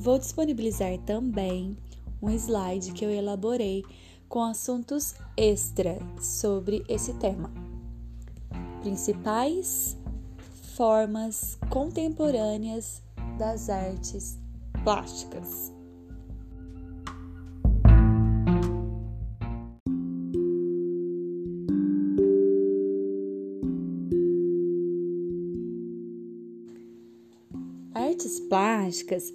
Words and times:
vou 0.00 0.18
disponibilizar 0.18 0.96
também 1.00 1.76
um 2.22 2.30
slide 2.30 2.92
que 2.92 3.04
eu 3.04 3.10
elaborei 3.10 3.84
com 4.28 4.42
assuntos 4.42 5.14
extra 5.36 5.98
sobre 6.18 6.82
esse 6.88 7.12
tema. 7.14 7.52
Principais 8.80 9.98
formas 10.74 11.58
contemporâneas 11.68 13.02
das 13.38 13.68
artes 13.68 14.38
plásticas. 14.82 15.79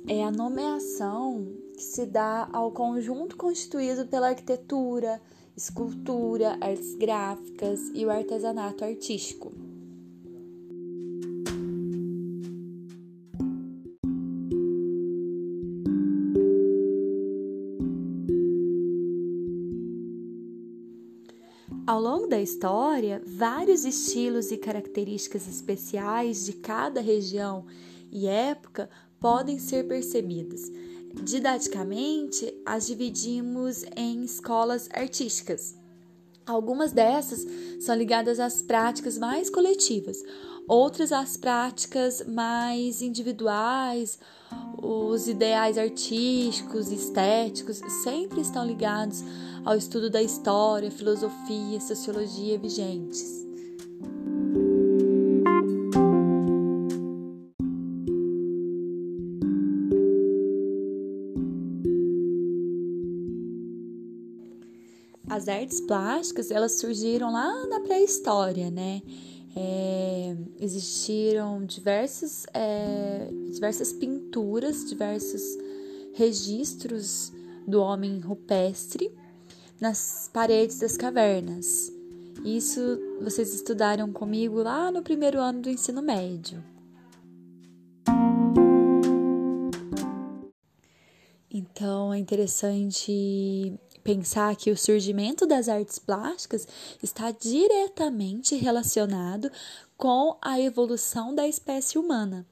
É 0.05 0.22
a 0.22 0.30
nomeação 0.32 1.48
que 1.77 1.82
se 1.82 2.05
dá 2.05 2.50
ao 2.52 2.73
conjunto 2.73 3.38
constituído 3.38 4.05
pela 4.05 4.27
arquitetura, 4.27 5.22
escultura, 5.55 6.58
artes 6.59 6.94
gráficas 6.96 7.80
e 7.94 8.05
o 8.05 8.10
artesanato 8.10 8.84
artístico. 8.84 9.54
Ao 21.88 22.02
longo 22.02 22.27
da 22.27 22.41
história, 22.41 23.22
vários 23.26 23.85
estilos 23.85 24.52
e 24.52 24.58
características 24.58 25.48
especiais 25.48 26.46
de 26.46 26.52
cada 26.52 26.99
região 26.99 27.66
e 28.12 28.27
época 28.27 28.90
podem 29.26 29.58
ser 29.58 29.88
percebidos. 29.88 30.72
Didaticamente, 31.24 32.55
as 32.63 32.86
dividimos 32.86 33.84
em 33.96 34.24
escolas 34.24 34.88
artísticas. 34.94 35.76
Algumas 36.46 36.91
dessas 36.91 37.44
são 37.80 37.96
ligadas 37.96 38.40
às 38.40 38.62
práticas 38.62 39.18
mais 39.18 39.49
coletivas, 39.49 40.22
outras 40.68 41.12
às 41.12 41.38
práticas 41.38 42.24
mais 42.27 43.02
individuais, 43.02 44.20
os 44.77 45.27
ideais 45.27 45.76
artísticos, 45.76 46.92
estéticos, 46.92 47.82
sempre 48.04 48.42
estão 48.42 48.64
ligados 48.64 49.24
ao 49.66 49.76
estudo 49.76 50.08
da 50.08 50.21
história, 50.21 50.92
filosofia, 50.92 51.82
sociologia 51.82 52.60
vigentes. 52.60 53.45
As 65.36 65.50
artes 65.50 65.81
plásticas 65.81 66.50
elas 66.50 66.80
surgiram 66.80 67.30
lá 67.30 67.68
na 67.68 67.81
pré-história, 67.81 68.72
né? 68.72 69.02
É, 69.53 70.34
existiram 70.62 71.66
diversos, 71.66 72.46
é, 72.53 73.28
diversas 73.52 73.92
pinturas, 73.92 74.86
diversos 74.86 75.42
registros 76.14 77.34
do 77.68 77.81
homem 77.81 78.18
rupestre 78.22 79.12
nas 79.78 80.30
paredes 80.31 80.80
das 80.80 80.96
cavernas. 80.96 81.92
Isso 82.46 82.80
vocês 83.22 83.53
estudaram 83.53 84.14
comigo 84.14 84.64
lá 84.64 84.90
no 84.90 85.03
primeiro 85.03 85.42
ano 85.42 85.64
do 85.64 85.70
ensino 85.70 86.02
médio. 86.02 86.64
Então 91.52 92.14
é 92.14 92.20
interessante 92.20 93.78
pensar 94.06 94.56
que 94.56 94.70
o 94.70 94.78
surgimento 94.78 95.48
das 95.48 95.68
artes 95.68 95.98
plásticas 95.98 96.68
está 97.02 97.32
diretamente 97.32 98.56
relacionado 98.56 99.52
com 99.98 100.38
a 100.40 100.60
evolução 100.60 101.34
da 101.34 101.48
espécie 101.48 101.98
humana. 101.98 102.46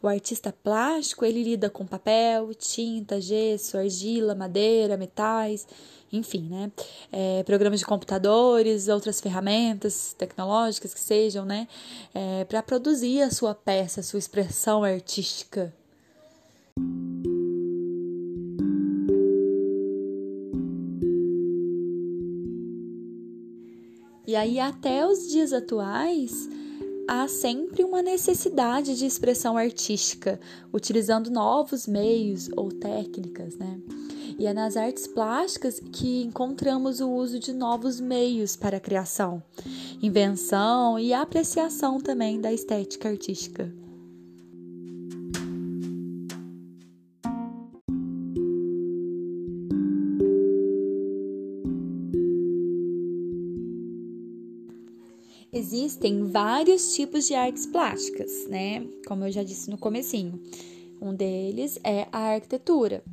O 0.00 0.08
artista 0.08 0.50
plástico 0.50 1.26
ele 1.26 1.42
lida 1.42 1.68
com 1.68 1.86
papel, 1.86 2.54
tinta, 2.54 3.20
gesso, 3.20 3.76
argila, 3.76 4.34
madeira, 4.34 4.96
metais, 4.96 5.66
enfim, 6.10 6.48
né? 6.48 6.72
É, 7.12 7.42
programas 7.42 7.80
de 7.80 7.86
computadores, 7.86 8.88
outras 8.88 9.20
ferramentas 9.20 10.14
tecnológicas 10.16 10.94
que 10.94 11.00
sejam, 11.00 11.44
né? 11.44 11.68
É, 12.14 12.44
para 12.44 12.62
produzir 12.62 13.20
a 13.20 13.30
sua 13.30 13.54
peça, 13.54 14.00
a 14.00 14.02
sua 14.02 14.18
expressão 14.18 14.82
artística. 14.82 15.74
E 24.34 24.36
aí, 24.36 24.58
até 24.58 25.06
os 25.06 25.28
dias 25.28 25.52
atuais, 25.52 26.50
há 27.06 27.28
sempre 27.28 27.84
uma 27.84 28.02
necessidade 28.02 28.98
de 28.98 29.06
expressão 29.06 29.56
artística, 29.56 30.40
utilizando 30.72 31.30
novos 31.30 31.86
meios 31.86 32.50
ou 32.56 32.68
técnicas, 32.72 33.56
né? 33.56 33.78
E 34.36 34.44
é 34.44 34.52
nas 34.52 34.76
artes 34.76 35.06
plásticas 35.06 35.78
que 35.78 36.24
encontramos 36.24 37.00
o 37.00 37.08
uso 37.12 37.38
de 37.38 37.52
novos 37.52 38.00
meios 38.00 38.56
para 38.56 38.78
a 38.78 38.80
criação, 38.80 39.40
invenção 40.02 40.98
e 40.98 41.14
apreciação 41.14 42.00
também 42.00 42.40
da 42.40 42.52
estética 42.52 43.10
artística. 43.10 43.83
Existem 55.54 56.24
vários 56.24 56.96
tipos 56.96 57.28
de 57.28 57.34
artes 57.34 57.64
plásticas, 57.64 58.48
né? 58.48 58.84
Como 59.06 59.24
eu 59.24 59.30
já 59.30 59.44
disse 59.44 59.70
no 59.70 59.78
comecinho. 59.78 60.42
Um 61.00 61.14
deles 61.14 61.78
é 61.84 62.08
a 62.10 62.34
arquitetura. 62.34 63.04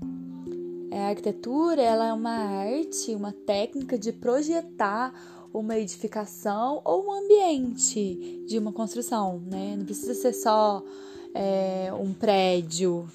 A 0.91 1.09
arquitetura 1.09 1.83
ela 1.83 2.07
é 2.07 2.13
uma 2.13 2.31
arte, 2.31 3.13
uma 3.13 3.31
técnica 3.31 3.95
de 3.95 4.11
projetar 4.11 5.13
uma 5.53 5.77
edificação 5.77 6.81
ou 6.83 7.05
um 7.05 7.11
ambiente 7.11 8.43
de 8.47 8.57
uma 8.57 8.73
construção, 8.73 9.39
né? 9.45 9.75
Não 9.77 9.85
precisa 9.85 10.15
ser 10.15 10.33
só 10.33 10.83
é, 11.35 11.93
um 11.93 12.11
prédio, 12.11 13.07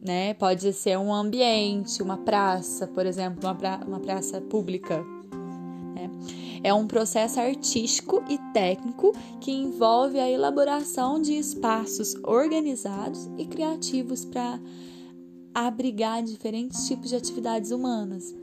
né? 0.00 0.32
Pode 0.34 0.72
ser 0.72 0.96
um 0.96 1.12
ambiente, 1.12 2.00
uma 2.04 2.18
praça, 2.18 2.86
por 2.86 3.04
exemplo, 3.04 3.40
uma, 3.42 3.54
pra, 3.56 3.80
uma 3.84 3.98
praça 3.98 4.40
pública. 4.40 5.04
É 6.62 6.74
um 6.74 6.86
processo 6.86 7.40
artístico 7.40 8.22
e 8.28 8.38
técnico 8.52 9.12
que 9.40 9.50
envolve 9.50 10.18
a 10.18 10.30
elaboração 10.30 11.20
de 11.20 11.34
espaços 11.34 12.14
organizados 12.24 13.30
e 13.38 13.46
criativos 13.46 14.24
para 14.24 14.60
abrigar 15.54 16.22
diferentes 16.22 16.86
tipos 16.86 17.08
de 17.08 17.16
atividades 17.16 17.70
humanas. 17.70 18.34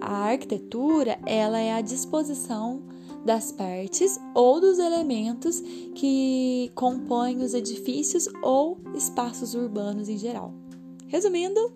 A 0.00 0.30
arquitetura, 0.30 1.18
ela 1.24 1.60
é 1.60 1.72
a 1.72 1.80
disposição 1.80 2.82
das 3.24 3.52
partes 3.52 4.18
ou 4.34 4.60
dos 4.60 4.80
elementos 4.80 5.60
que 5.94 6.72
compõem 6.74 7.40
os 7.40 7.54
edifícios 7.54 8.28
ou 8.42 8.80
espaços 8.96 9.54
urbanos 9.54 10.08
em 10.08 10.18
geral. 10.18 10.52
Resumindo, 11.06 11.72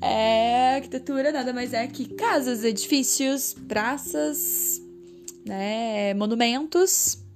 é, 0.00 0.76
arquitetura 0.76 1.32
nada 1.32 1.52
mais 1.52 1.72
é 1.72 1.86
que 1.86 2.06
casas, 2.14 2.64
edifícios, 2.64 3.54
praças, 3.68 4.80
né, 5.44 6.14
monumentos 6.14 7.26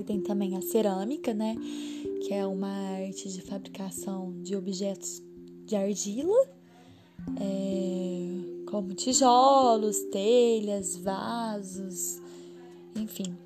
Aí 0.00 0.04
tem 0.04 0.20
também 0.20 0.56
a 0.56 0.62
cerâmica, 0.62 1.34
né? 1.34 1.56
Que 2.22 2.32
é 2.32 2.46
uma 2.46 2.70
arte 3.04 3.28
de 3.28 3.42
fabricação 3.42 4.32
de 4.40 4.56
objetos 4.56 5.22
de 5.66 5.76
argila, 5.76 6.48
é, 7.38 7.69
como 8.70 8.94
tijolos, 8.94 9.98
telhas, 10.10 10.96
vasos, 10.96 12.20
enfim. 12.96 13.36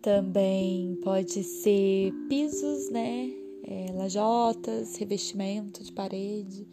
Também 0.00 0.98
pode 1.02 1.44
ser 1.44 2.12
pisos, 2.28 2.90
né? 2.90 3.38
é, 3.68 3.92
lajotas, 3.92 4.96
revestimento 4.96 5.84
de 5.84 5.92
parede. 5.92 6.66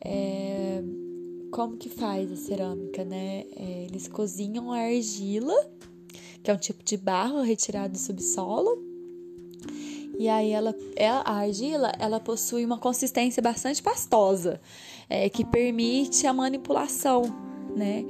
É, 0.00 0.80
como 1.50 1.76
que 1.76 1.88
faz 1.88 2.30
a 2.30 2.36
cerâmica, 2.36 3.04
né? 3.04 3.44
É, 3.56 3.84
eles 3.84 4.06
cozinham 4.06 4.70
a 4.72 4.78
argila 4.78 5.54
que 6.46 6.50
é 6.52 6.54
um 6.54 6.58
tipo 6.58 6.84
de 6.84 6.96
barro 6.96 7.42
retirado 7.42 7.94
do 7.94 7.98
subsolo. 7.98 8.80
E 10.16 10.28
aí 10.28 10.52
ela, 10.52 10.72
ela, 10.94 11.20
a 11.22 11.38
argila, 11.38 11.90
ela 11.98 12.20
possui 12.20 12.64
uma 12.64 12.78
consistência 12.78 13.42
bastante 13.42 13.82
pastosa, 13.82 14.60
é, 15.10 15.28
que 15.28 15.44
permite 15.44 16.24
a 16.24 16.32
manipulação, 16.32 17.22
né? 17.74 18.04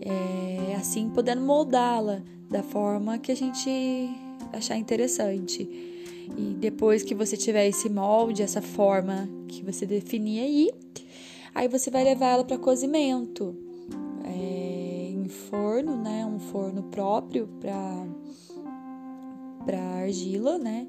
É, 0.00 0.76
assim 0.76 1.10
podendo 1.10 1.42
moldá-la 1.42 2.22
da 2.48 2.62
forma 2.62 3.18
que 3.18 3.32
a 3.32 3.34
gente 3.34 3.68
achar 4.52 4.76
interessante. 4.76 5.62
E 6.38 6.54
depois 6.60 7.02
que 7.02 7.12
você 7.12 7.36
tiver 7.36 7.66
esse 7.66 7.88
molde, 7.88 8.40
essa 8.40 8.62
forma 8.62 9.28
que 9.48 9.64
você 9.64 9.84
definir 9.84 10.38
aí, 10.44 10.70
aí 11.52 11.66
você 11.66 11.90
vai 11.90 12.04
levar 12.04 12.28
ela 12.28 12.44
para 12.44 12.56
cozimento 12.56 13.52
é, 13.58 13.69
forno, 15.50 15.96
né? 15.96 16.24
Um 16.24 16.38
forno 16.38 16.84
próprio 16.84 17.46
para 17.60 18.06
para 19.64 19.78
argila, 19.78 20.58
né? 20.58 20.86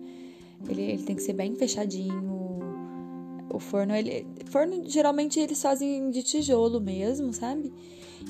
Ele, 0.69 0.81
ele 0.81 1.03
tem 1.03 1.15
que 1.15 1.21
ser 1.21 1.33
bem 1.33 1.55
fechadinho. 1.55 2.59
O 3.51 3.59
forno, 3.59 3.93
ele. 3.93 4.25
Forno, 4.45 4.87
geralmente 4.87 5.39
eles 5.39 5.61
fazem 5.61 6.09
de 6.09 6.23
tijolo 6.23 6.79
mesmo, 6.79 7.33
sabe? 7.33 7.73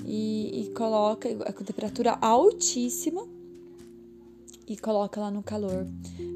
E, 0.06 0.62
e 0.62 0.70
coloca 0.72 1.30
a 1.46 1.52
temperatura 1.52 2.18
altíssima 2.22 3.28
e 4.68 4.78
coloca 4.78 5.20
lá 5.20 5.30
no 5.30 5.44
calor 5.44 5.86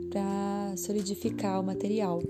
para 0.09 0.75
solidificar 0.77 1.59
o 1.59 1.63
material. 1.63 2.21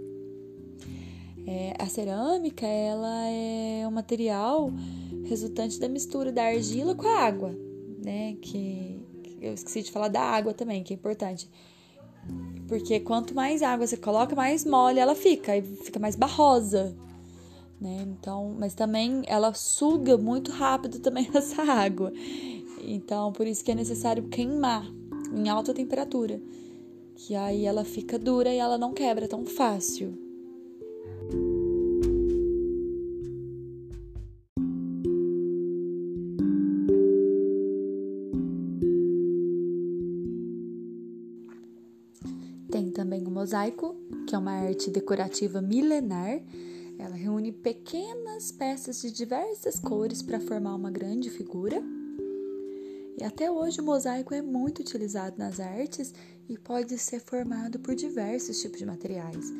É, 1.47 1.73
a 1.77 1.85
cerâmica 1.87 2.65
ela 2.65 3.27
é 3.27 3.87
um 3.87 3.91
material 3.91 4.71
resultante 5.25 5.79
da 5.79 5.87
mistura 5.87 6.31
da 6.31 6.43
argila 6.43 6.95
com 6.95 7.07
a 7.07 7.19
água, 7.19 7.55
né? 8.03 8.35
Que, 8.41 8.99
que 9.23 9.37
eu 9.41 9.53
esqueci 9.53 9.83
de 9.83 9.91
falar 9.91 10.07
da 10.07 10.21
água 10.21 10.53
também, 10.53 10.83
que 10.83 10.93
é 10.93 10.95
importante. 10.95 11.49
Porque 12.67 12.99
quanto 12.99 13.35
mais 13.35 13.61
água 13.61 13.85
você 13.85 13.97
coloca, 13.97 14.35
mais 14.35 14.65
mole 14.65 14.99
ela 14.99 15.15
fica, 15.15 15.55
e 15.55 15.61
fica 15.61 15.99
mais 15.99 16.15
barrosa, 16.15 16.95
né? 17.79 18.05
Então, 18.07 18.55
mas 18.57 18.73
também 18.73 19.21
ela 19.27 19.53
suga 19.53 20.17
muito 20.17 20.51
rápido 20.51 20.99
também 20.99 21.29
essa 21.33 21.61
água. 21.61 22.11
Então, 22.81 23.31
por 23.31 23.45
isso 23.45 23.63
que 23.63 23.71
é 23.71 23.75
necessário 23.75 24.27
queimar 24.27 24.85
em 25.33 25.49
alta 25.49 25.73
temperatura, 25.73 26.41
que 27.15 27.35
aí 27.35 27.65
ela 27.65 27.83
fica 27.83 28.17
dura 28.17 28.53
e 28.53 28.57
ela 28.57 28.77
não 28.77 28.93
quebra 28.93 29.27
tão 29.27 29.45
fácil. 29.45 30.24
Mosaico, 43.45 43.95
que 44.25 44.33
é 44.33 44.37
uma 44.39 44.53
arte 44.53 44.89
decorativa 44.89 45.61
milenar. 45.61 46.41
Ela 46.97 47.13
reúne 47.13 47.51
pequenas 47.51 48.51
peças 48.51 48.99
de 48.99 49.11
diversas 49.11 49.77
cores 49.77 50.23
para 50.23 50.39
formar 50.39 50.73
uma 50.73 50.89
grande 50.89 51.29
figura. 51.29 51.79
E 53.19 53.23
até 53.23 53.51
hoje 53.51 53.79
o 53.79 53.83
mosaico 53.83 54.33
é 54.33 54.41
muito 54.41 54.79
utilizado 54.79 55.37
nas 55.37 55.59
artes 55.59 56.11
e 56.49 56.57
pode 56.57 56.97
ser 56.97 57.19
formado 57.19 57.77
por 57.79 57.93
diversos 57.93 58.59
tipos 58.59 58.79
de 58.79 58.85
materiais, 58.85 59.53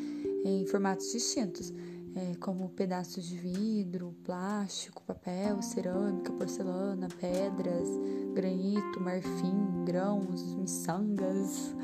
em 0.44 0.66
formatos 0.66 1.12
distintos, 1.12 1.72
é, 2.16 2.34
como 2.40 2.70
pedaços 2.70 3.24
de 3.24 3.38
vidro, 3.38 4.16
plástico, 4.24 5.04
papel, 5.04 5.62
cerâmica, 5.62 6.34
porcelana, 6.34 7.08
pedras, 7.20 7.88
granito, 8.34 9.00
marfim, 9.00 9.84
grãos, 9.86 10.56
miçangas, 10.56 11.76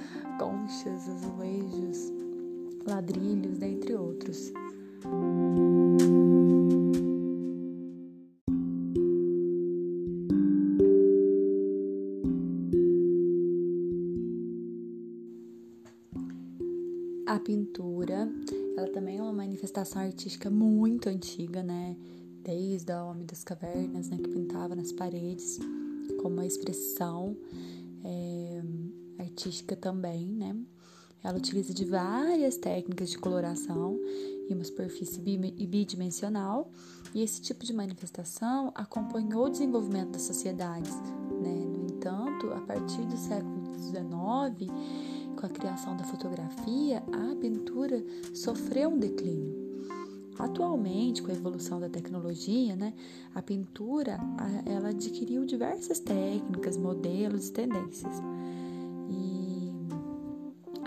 conchas, 0.41 1.07
azulejos, 1.07 1.80
ladrilhos, 2.85 3.57
dentre 3.57 3.95
outros. 3.95 4.51
A 17.27 17.39
pintura, 17.39 18.29
ela 18.75 18.89
também 18.89 19.17
é 19.17 19.21
uma 19.21 19.31
manifestação 19.31 20.01
artística 20.01 20.49
muito 20.49 21.07
antiga, 21.07 21.63
né? 21.63 21.95
Desde 22.43 22.91
o 22.91 23.07
Homem 23.07 23.25
das 23.25 23.43
Cavernas, 23.43 24.09
né? 24.09 24.17
Que 24.17 24.27
pintava 24.29 24.75
nas 24.75 24.91
paredes 24.91 25.57
como 26.21 26.35
uma 26.35 26.45
expressão 26.45 27.37
é, 28.03 28.61
artística 29.17 29.75
também, 29.75 30.27
né? 30.27 30.55
Ela 31.23 31.37
utiliza 31.37 31.73
de 31.73 31.85
várias 31.85 32.57
técnicas 32.57 33.09
de 33.09 33.17
coloração 33.17 33.99
em 34.49 34.53
uma 34.53 34.63
superfície 34.63 35.19
bidimensional, 35.19 36.71
e 37.13 37.21
esse 37.21 37.41
tipo 37.41 37.65
de 37.65 37.73
manifestação 37.73 38.71
acompanhou 38.75 39.45
o 39.45 39.49
desenvolvimento 39.49 40.11
das 40.11 40.23
sociedades. 40.23 40.93
Né? 41.41 41.65
No 41.65 41.85
entanto, 41.85 42.51
a 42.51 42.61
partir 42.61 43.01
do 43.03 43.17
século 43.17 43.61
XIX, 43.77 44.71
com 45.39 45.45
a 45.45 45.49
criação 45.49 45.95
da 45.95 46.03
fotografia, 46.03 47.03
a 47.11 47.35
pintura 47.35 48.03
sofreu 48.33 48.89
um 48.89 48.97
declínio. 48.97 49.59
Atualmente, 50.39 51.21
com 51.21 51.29
a 51.29 51.35
evolução 51.35 51.79
da 51.79 51.89
tecnologia, 51.89 52.75
né, 52.75 52.93
a 53.35 53.41
pintura 53.41 54.17
ela 54.65 54.89
adquiriu 54.89 55.45
diversas 55.45 55.99
técnicas, 55.99 56.77
modelos 56.77 57.49
e 57.49 57.53
tendências. 57.53 58.30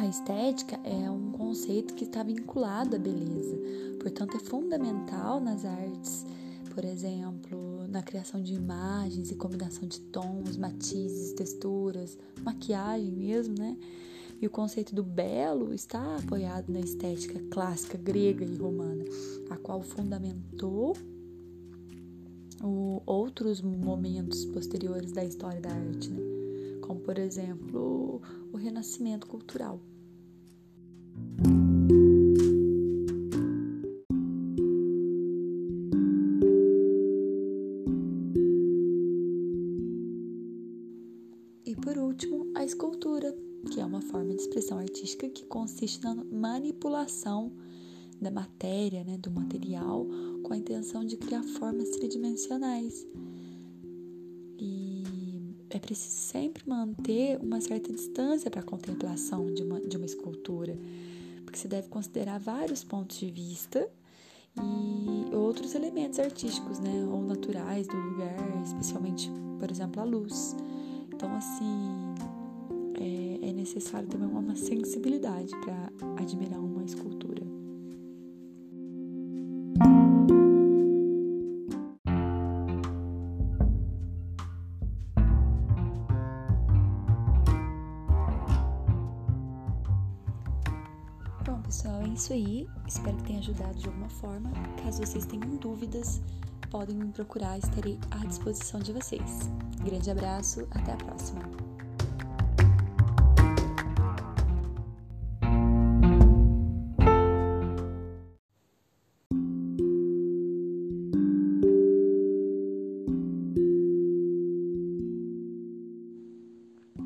A 0.04 0.06
estética 0.06 0.78
é 0.84 1.10
um 1.10 1.32
conceito 1.32 1.94
que 1.94 2.04
está 2.04 2.22
vinculado 2.22 2.94
à 2.94 2.98
beleza, 2.98 3.56
portanto, 3.98 4.36
é 4.36 4.38
fundamental 4.38 5.40
nas 5.40 5.64
artes, 5.64 6.26
por 6.74 6.84
exemplo, 6.84 7.88
na 7.88 8.02
criação 8.02 8.42
de 8.42 8.52
imagens 8.52 9.30
e 9.30 9.34
combinação 9.34 9.88
de 9.88 9.98
tons, 10.02 10.58
matizes, 10.58 11.32
texturas, 11.32 12.18
maquiagem 12.42 13.10
mesmo, 13.12 13.54
né? 13.58 13.78
E 14.42 14.46
o 14.46 14.50
conceito 14.50 14.94
do 14.94 15.02
belo 15.02 15.72
está 15.72 16.18
apoiado 16.18 16.70
na 16.70 16.80
estética 16.80 17.40
clássica 17.50 17.96
grega 17.96 18.44
e 18.44 18.56
romana, 18.56 19.04
a 19.48 19.56
qual 19.56 19.80
fundamentou 19.80 20.94
outros 23.06 23.62
momentos 23.62 24.44
posteriores 24.44 25.12
da 25.12 25.24
história 25.24 25.62
da 25.62 25.70
arte, 25.70 26.10
né? 26.10 26.20
como 26.82 27.00
por 27.00 27.16
exemplo 27.16 28.20
o 28.52 28.56
renascimento 28.58 29.26
cultural. 29.26 29.80
E 41.66 41.74
por 41.76 41.96
último, 41.98 42.46
a 42.54 42.64
escultura, 42.64 43.34
que 43.72 43.80
é 43.80 43.84
uma 43.84 44.00
forma 44.00 44.34
de 44.34 44.42
expressão 44.42 44.78
artística 44.78 45.28
que 45.28 45.44
consiste 45.46 46.02
na 46.04 46.14
manipulação 46.14 47.52
da 48.20 48.30
matéria, 48.30 49.02
né, 49.02 49.18
do 49.18 49.30
material, 49.30 50.06
com 50.42 50.52
a 50.52 50.56
intenção 50.56 51.04
de 51.04 51.16
criar 51.16 51.42
formas 51.42 51.90
tridimensionais. 51.90 53.06
É 55.74 55.78
preciso 55.80 56.14
sempre 56.14 56.62
manter 56.68 57.36
uma 57.42 57.60
certa 57.60 57.92
distância 57.92 58.48
para 58.48 58.60
a 58.60 58.64
contemplação 58.64 59.52
de 59.52 59.64
uma, 59.64 59.80
de 59.80 59.96
uma 59.96 60.06
escultura, 60.06 60.78
porque 61.42 61.58
se 61.58 61.66
deve 61.66 61.88
considerar 61.88 62.38
vários 62.38 62.84
pontos 62.84 63.18
de 63.18 63.28
vista 63.28 63.84
e 64.56 65.34
outros 65.34 65.74
elementos 65.74 66.20
artísticos, 66.20 66.78
né, 66.78 67.04
ou 67.10 67.20
naturais 67.22 67.88
do 67.88 67.96
lugar, 67.96 68.62
especialmente, 68.64 69.28
por 69.58 69.68
exemplo, 69.68 70.00
a 70.00 70.04
luz. 70.04 70.54
Então, 71.12 71.34
assim, 71.34 72.14
é, 73.00 73.48
é 73.48 73.52
necessário 73.52 74.06
também 74.06 74.28
uma 74.28 74.54
sensibilidade 74.54 75.50
para 75.58 76.22
admirar 76.22 76.60
uma 76.60 76.84
escultura. 76.84 77.13
Isso 92.24 92.32
aí. 92.32 92.66
Espero 92.88 93.16
que 93.18 93.24
tenha 93.24 93.38
ajudado 93.38 93.78
de 93.78 93.86
alguma 93.86 94.08
forma. 94.08 94.50
Caso 94.82 95.04
vocês 95.04 95.26
tenham 95.26 95.56
dúvidas, 95.56 96.22
podem 96.70 96.96
me 96.96 97.12
procurar, 97.12 97.58
estarei 97.58 97.98
à 98.10 98.24
disposição 98.24 98.80
de 98.80 98.92
vocês. 98.92 99.50
Grande 99.84 100.10
abraço, 100.10 100.66
até 100.70 100.92
a 100.92 100.96
próxima! 100.96 101.42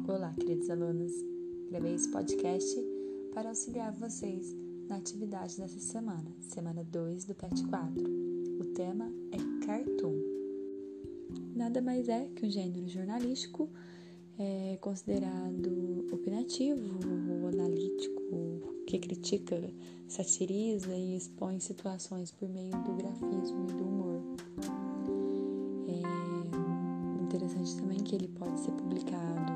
Olá, 0.06 0.32
queridos 0.38 0.70
alunos. 0.70 1.12
Gravei 1.70 1.94
esse 1.94 2.08
podcast 2.08 2.76
para 3.34 3.48
auxiliar 3.48 3.92
vocês 3.92 4.67
na 4.88 4.96
atividade 4.96 5.56
dessa 5.56 5.78
semana, 5.78 6.30
semana 6.40 6.82
2 6.82 7.26
do 7.26 7.34
PET 7.34 7.62
4. 7.66 8.04
O 8.58 8.64
tema 8.74 9.12
é 9.30 9.66
cartoon. 9.66 10.14
Nada 11.54 11.82
mais 11.82 12.08
é 12.08 12.26
que 12.34 12.46
um 12.46 12.50
gênero 12.50 12.88
jornalístico 12.88 13.68
é 14.38 14.78
considerado 14.80 16.06
opinativo 16.12 16.98
ou 17.30 17.48
analítico, 17.48 18.22
que 18.86 18.98
critica, 18.98 19.60
satiriza 20.06 20.94
e 20.94 21.16
expõe 21.16 21.60
situações 21.60 22.30
por 22.30 22.48
meio 22.48 22.70
do 22.70 22.94
grafismo 22.94 23.66
e 23.68 23.72
do 23.74 23.84
humor. 23.84 24.22
É 25.88 27.22
interessante 27.24 27.76
também 27.76 27.98
que 27.98 28.14
ele 28.14 28.28
pode 28.28 28.58
ser 28.60 28.70
publicado 28.72 29.52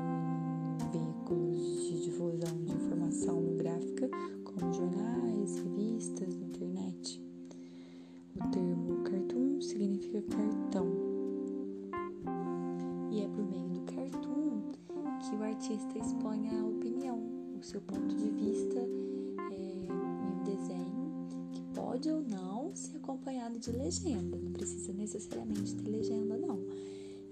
veículos 0.91 1.87
de 1.87 2.03
difusão 2.03 2.63
de 2.63 2.73
informação 2.73 3.55
gráfica, 3.55 4.09
como 4.53 4.73
jornais, 4.73 5.57
revistas, 5.57 6.35
internet. 6.35 7.21
O 8.35 8.47
termo 8.49 9.03
cartoon 9.03 9.61
significa 9.61 10.21
cartão. 10.23 10.87
E 13.11 13.21
é 13.21 13.27
por 13.27 13.45
meio 13.45 13.69
do 13.69 13.81
cartoon 13.81 14.71
que 15.21 15.35
o 15.35 15.43
artista 15.43 15.97
expõe 15.97 16.49
a 16.49 16.65
opinião, 16.65 17.19
o 17.59 17.63
seu 17.63 17.81
ponto 17.81 18.15
de 18.15 18.29
vista 18.29 18.79
é, 18.79 19.73
em 19.73 19.91
um 19.91 20.43
desenho 20.43 21.27
que 21.51 21.61
pode 21.73 22.09
ou 22.09 22.21
não 22.21 22.75
ser 22.75 22.97
acompanhado 22.97 23.59
de 23.59 23.71
legenda, 23.71 24.37
não 24.37 24.51
precisa 24.51 24.91
necessariamente 24.93 25.75
ter 25.75 25.89
legenda, 25.89 26.37
não. 26.37 26.59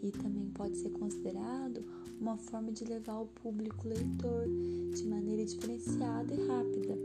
E 0.01 0.11
também 0.11 0.49
pode 0.49 0.77
ser 0.77 0.89
considerado 0.89 1.83
uma 2.19 2.37
forma 2.37 2.71
de 2.71 2.83
levar 2.85 3.19
o 3.19 3.27
público 3.27 3.87
leitor 3.87 4.47
de 4.95 5.05
maneira 5.07 5.45
diferenciada 5.45 6.33
e 6.33 6.47
rápida 6.47 6.97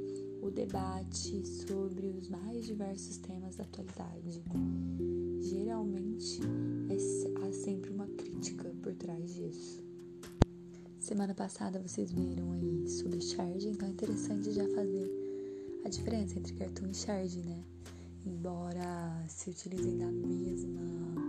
o 0.43 0.51
debate 0.51 1.45
sobre 1.47 2.07
os 2.07 2.29
mais 2.29 2.67
diversos 2.67 3.17
temas 3.19 3.57
da 3.57 3.65
atualidade. 3.65 4.43
Geralmente 5.41 6.41
é, 6.89 7.47
há 7.47 7.53
sempre 7.53 7.91
uma 7.91 8.07
crítica 8.07 8.73
por 8.83 8.95
trás 8.95 9.35
disso. 9.35 9.83
Semana 11.01 11.35
passada 11.35 11.81
vocês 11.81 12.11
viram 12.11 12.53
aí 12.53 12.89
sobre 12.89 13.21
charge, 13.21 13.69
então 13.69 13.89
é 13.89 13.93
interessante 13.93 14.53
já 14.53 14.69
fazer 14.69 15.11
a 15.85 15.89
diferença 15.89 16.39
entre 16.39 16.53
cartoon 16.55 16.91
e 16.91 16.95
charge, 16.95 17.41
né? 17.41 17.63
Embora 18.25 19.25
se 19.29 19.51
utilizem 19.51 19.99
da 19.99 20.11
mesma 20.11 21.26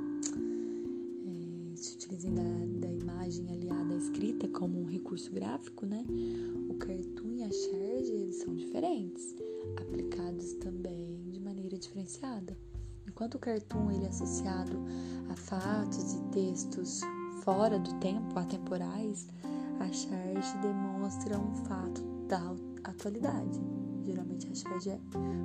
utilizem 2.08 2.34
da, 2.34 2.88
da 2.88 2.94
imagem 2.94 3.52
aliada 3.52 3.94
à 3.94 3.98
escrita 3.98 4.48
como 4.48 4.82
um 4.82 4.86
recurso 4.86 5.30
gráfico, 5.32 5.86
né? 5.86 6.06
O 6.70 6.74
cartoon 6.76 7.34
e 7.34 7.44
a 7.44 7.52
charge 7.52 8.32
são 8.32 8.56
diferentes, 8.56 9.36
aplicados 9.76 10.54
também 10.54 11.20
de 11.30 11.40
maneira 11.42 11.78
diferenciada. 11.78 12.58
Enquanto 13.06 13.36
o 13.36 13.40
cartoon 13.40 13.92
ele 13.92 14.06
é 14.06 14.08
associado 14.08 14.78
a 15.30 15.36
fatos 15.36 16.14
e 16.14 16.22
textos 16.32 17.02
fora 17.44 17.78
do 17.78 17.94
tempo, 18.00 18.40
atemporais, 18.40 19.28
a 19.80 19.92
charge 19.92 20.58
demonstra 20.62 21.38
um 21.38 21.54
fato 21.66 22.02
da 22.30 22.56
atualidade. 22.86 23.60
Geralmente 24.06 24.48
a 24.50 24.56
charge 24.56 24.92
é 24.92 25.00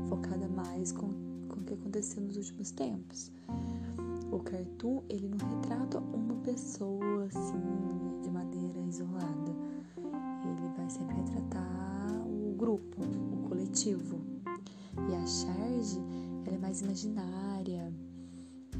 focada 0.08 0.46
mais 0.48 0.92
com, 0.92 1.08
com 1.48 1.60
o 1.60 1.64
que 1.64 1.74
aconteceu 1.74 2.22
nos 2.22 2.36
últimos 2.36 2.70
tempos 2.70 3.32
o 4.32 4.40
cartoon 4.40 5.02
ele 5.10 5.28
não 5.28 5.36
retrata 5.46 5.98
uma 5.98 6.34
pessoa 6.36 7.24
assim 7.26 8.22
de 8.22 8.30
maneira 8.30 8.80
isolada. 8.80 9.52
Ele 9.94 10.74
vai 10.74 10.88
sempre 10.88 11.16
retratar 11.16 12.26
o 12.26 12.54
grupo, 12.56 13.02
o 13.02 13.48
coletivo. 13.48 14.20
E 15.10 15.14
a 15.14 15.26
charge 15.26 16.00
ela 16.46 16.56
é 16.56 16.58
mais 16.58 16.80
imaginária, 16.80 17.92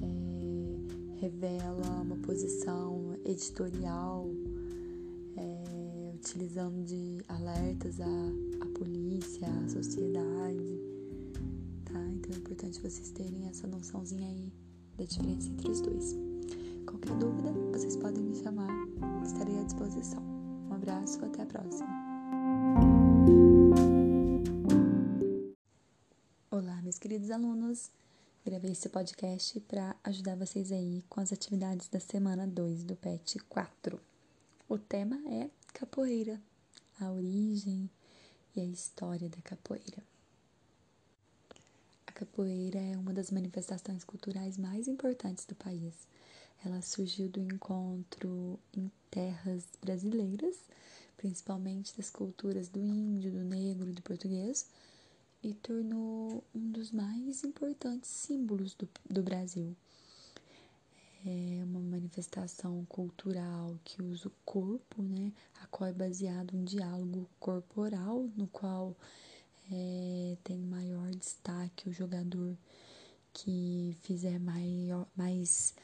é, 0.00 1.20
revela 1.20 2.00
uma 2.02 2.16
posição 2.16 3.14
editorial, 3.24 4.30
é, 5.36 6.12
utilizando 6.14 6.82
de 6.82 7.18
alertas 7.28 8.00
à, 8.00 8.06
à 8.62 8.66
polícia, 8.78 9.46
à 9.48 9.68
sociedade. 9.68 10.80
Tá? 11.84 12.02
Então 12.08 12.32
é 12.32 12.38
importante 12.38 12.80
vocês 12.80 13.10
terem 13.10 13.48
essa 13.48 13.66
noçãozinha 13.66 14.28
aí 14.28 14.61
da 14.96 15.04
diferença 15.04 15.48
entre 15.48 15.70
os 15.70 15.80
dois. 15.80 16.16
Qualquer 16.86 17.16
dúvida, 17.16 17.52
vocês 17.72 17.96
podem 17.96 18.22
me 18.22 18.34
chamar, 18.36 18.70
estarei 19.24 19.58
à 19.58 19.62
disposição. 19.64 20.22
Um 20.68 20.74
abraço, 20.74 21.24
até 21.24 21.42
a 21.42 21.46
próxima. 21.46 21.88
Olá, 26.50 26.80
meus 26.82 26.98
queridos 26.98 27.30
alunos. 27.30 27.90
Gravei 28.44 28.72
esse 28.72 28.88
podcast 28.88 29.60
para 29.60 29.94
ajudar 30.04 30.36
vocês 30.36 30.72
aí 30.72 31.04
com 31.08 31.20
as 31.20 31.32
atividades 31.32 31.88
da 31.88 32.00
semana 32.00 32.46
2 32.46 32.84
do 32.84 32.96
PET 32.96 33.38
4. 33.48 34.00
O 34.68 34.78
tema 34.78 35.16
é 35.28 35.48
capoeira, 35.72 36.40
a 37.00 37.10
origem 37.10 37.88
e 38.54 38.60
a 38.60 38.64
história 38.64 39.28
da 39.28 39.40
capoeira 39.42 40.11
capoeira 42.22 42.78
é 42.78 42.96
uma 42.96 43.12
das 43.12 43.32
manifestações 43.32 44.04
culturais 44.04 44.56
mais 44.56 44.86
importantes 44.86 45.44
do 45.44 45.56
país. 45.56 46.06
Ela 46.64 46.80
surgiu 46.80 47.28
do 47.28 47.40
encontro 47.40 48.60
em 48.72 48.88
terras 49.10 49.64
brasileiras, 49.80 50.56
principalmente 51.16 51.96
das 51.96 52.10
culturas 52.10 52.68
do 52.68 52.80
índio, 52.80 53.32
do 53.32 53.42
negro 53.42 53.90
e 53.90 53.92
do 53.92 54.02
português, 54.02 54.68
e 55.42 55.52
tornou 55.54 56.44
um 56.54 56.70
dos 56.70 56.92
mais 56.92 57.42
importantes 57.42 58.08
símbolos 58.08 58.74
do, 58.76 58.88
do 59.10 59.22
Brasil. 59.22 59.74
É 61.26 61.64
uma 61.64 61.80
manifestação 61.80 62.84
cultural 62.84 63.76
que 63.82 64.00
usa 64.00 64.28
o 64.28 64.32
corpo, 64.44 65.02
né, 65.02 65.32
a 65.60 65.66
qual 65.66 65.90
é 65.90 65.92
baseado 65.92 66.54
em 66.54 66.62
diálogo 66.62 67.28
corporal, 67.40 68.28
no 68.36 68.46
qual 68.46 68.96
é, 69.72 70.36
tem 70.44 70.58
maior 70.58 71.10
destaque 71.10 71.88
o 71.88 71.92
jogador 71.92 72.56
que 73.32 73.96
fizer 74.02 74.38
maior, 74.38 75.06
mais 75.16 75.74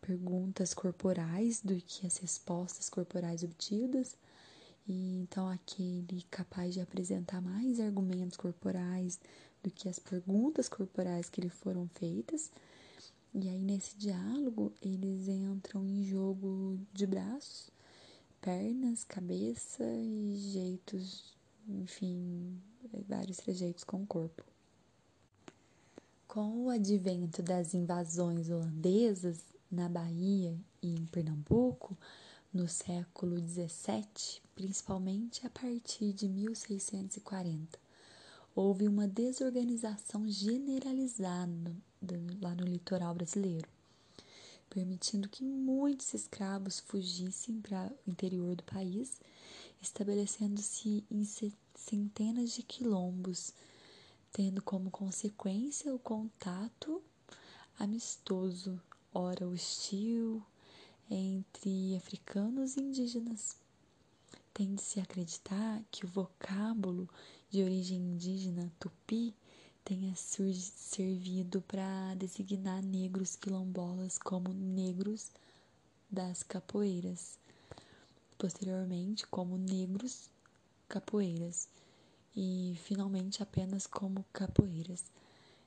perguntas 0.00 0.74
corporais 0.74 1.60
do 1.62 1.74
que 1.76 2.06
as 2.06 2.18
respostas 2.18 2.88
corporais 2.90 3.42
obtidas. 3.42 4.16
E 4.86 5.20
então 5.22 5.48
aquele 5.48 6.22
capaz 6.30 6.74
de 6.74 6.80
apresentar 6.80 7.40
mais 7.40 7.80
argumentos 7.80 8.36
corporais 8.36 9.18
do 9.62 9.70
que 9.70 9.88
as 9.88 9.98
perguntas 9.98 10.68
corporais 10.68 11.28
que 11.28 11.40
lhe 11.40 11.50
foram 11.50 11.88
feitas. 11.88 12.50
E 13.34 13.48
aí 13.48 13.62
nesse 13.62 13.96
diálogo 13.96 14.72
eles 14.82 15.28
entram 15.28 15.84
em 15.86 16.04
jogo 16.04 16.78
de 16.92 17.06
braços, 17.06 17.70
pernas, 18.40 19.04
cabeça 19.04 19.84
e 19.84 20.36
jeitos, 20.52 21.37
enfim, 21.68 22.60
vários 23.06 23.36
trejeitos 23.38 23.84
com 23.84 24.02
o 24.02 24.06
corpo. 24.06 24.44
Com 26.26 26.66
o 26.66 26.70
advento 26.70 27.42
das 27.42 27.74
invasões 27.74 28.50
holandesas 28.50 29.38
na 29.70 29.88
Bahia 29.88 30.56
e 30.82 30.94
em 30.94 31.06
Pernambuco, 31.06 31.96
no 32.52 32.66
século 32.66 33.38
XVII, 33.38 34.40
principalmente 34.54 35.46
a 35.46 35.50
partir 35.50 36.12
de 36.12 36.28
1640, 36.28 37.78
houve 38.54 38.88
uma 38.88 39.06
desorganização 39.06 40.28
generalizada 40.28 41.76
lá 42.40 42.54
no 42.54 42.64
litoral 42.64 43.14
brasileiro, 43.14 43.68
permitindo 44.70 45.28
que 45.28 45.44
muitos 45.44 46.14
escravos 46.14 46.80
fugissem 46.80 47.60
para 47.60 47.92
o 48.06 48.10
interior 48.10 48.56
do 48.56 48.64
país, 48.64 49.20
estabelecendo-se 49.80 51.04
em 51.10 51.24
centenas 51.74 52.52
de 52.52 52.62
quilombos, 52.62 53.52
tendo 54.32 54.62
como 54.62 54.90
consequência 54.90 55.94
o 55.94 55.98
contato 55.98 57.02
amistoso, 57.78 58.80
ora 59.12 59.46
hostil, 59.46 60.42
entre 61.10 61.96
africanos 61.96 62.76
e 62.76 62.80
indígenas. 62.80 63.56
Tende-se 64.52 64.98
a 64.98 65.04
acreditar 65.04 65.82
que 65.90 66.04
o 66.04 66.08
vocábulo 66.08 67.08
de 67.48 67.62
origem 67.62 67.98
indígena 67.98 68.70
tupi 68.78 69.34
tenha 69.84 70.14
servido 70.16 71.62
para 71.62 72.14
designar 72.14 72.82
negros 72.82 73.36
quilombolas 73.36 74.18
como 74.18 74.52
negros 74.52 75.30
das 76.10 76.42
capoeiras, 76.42 77.38
posteriormente 78.38 79.26
como 79.26 79.58
negros 79.58 80.30
capoeiras 80.88 81.68
e 82.34 82.78
finalmente 82.84 83.42
apenas 83.42 83.86
como 83.86 84.24
capoeiras. 84.32 85.04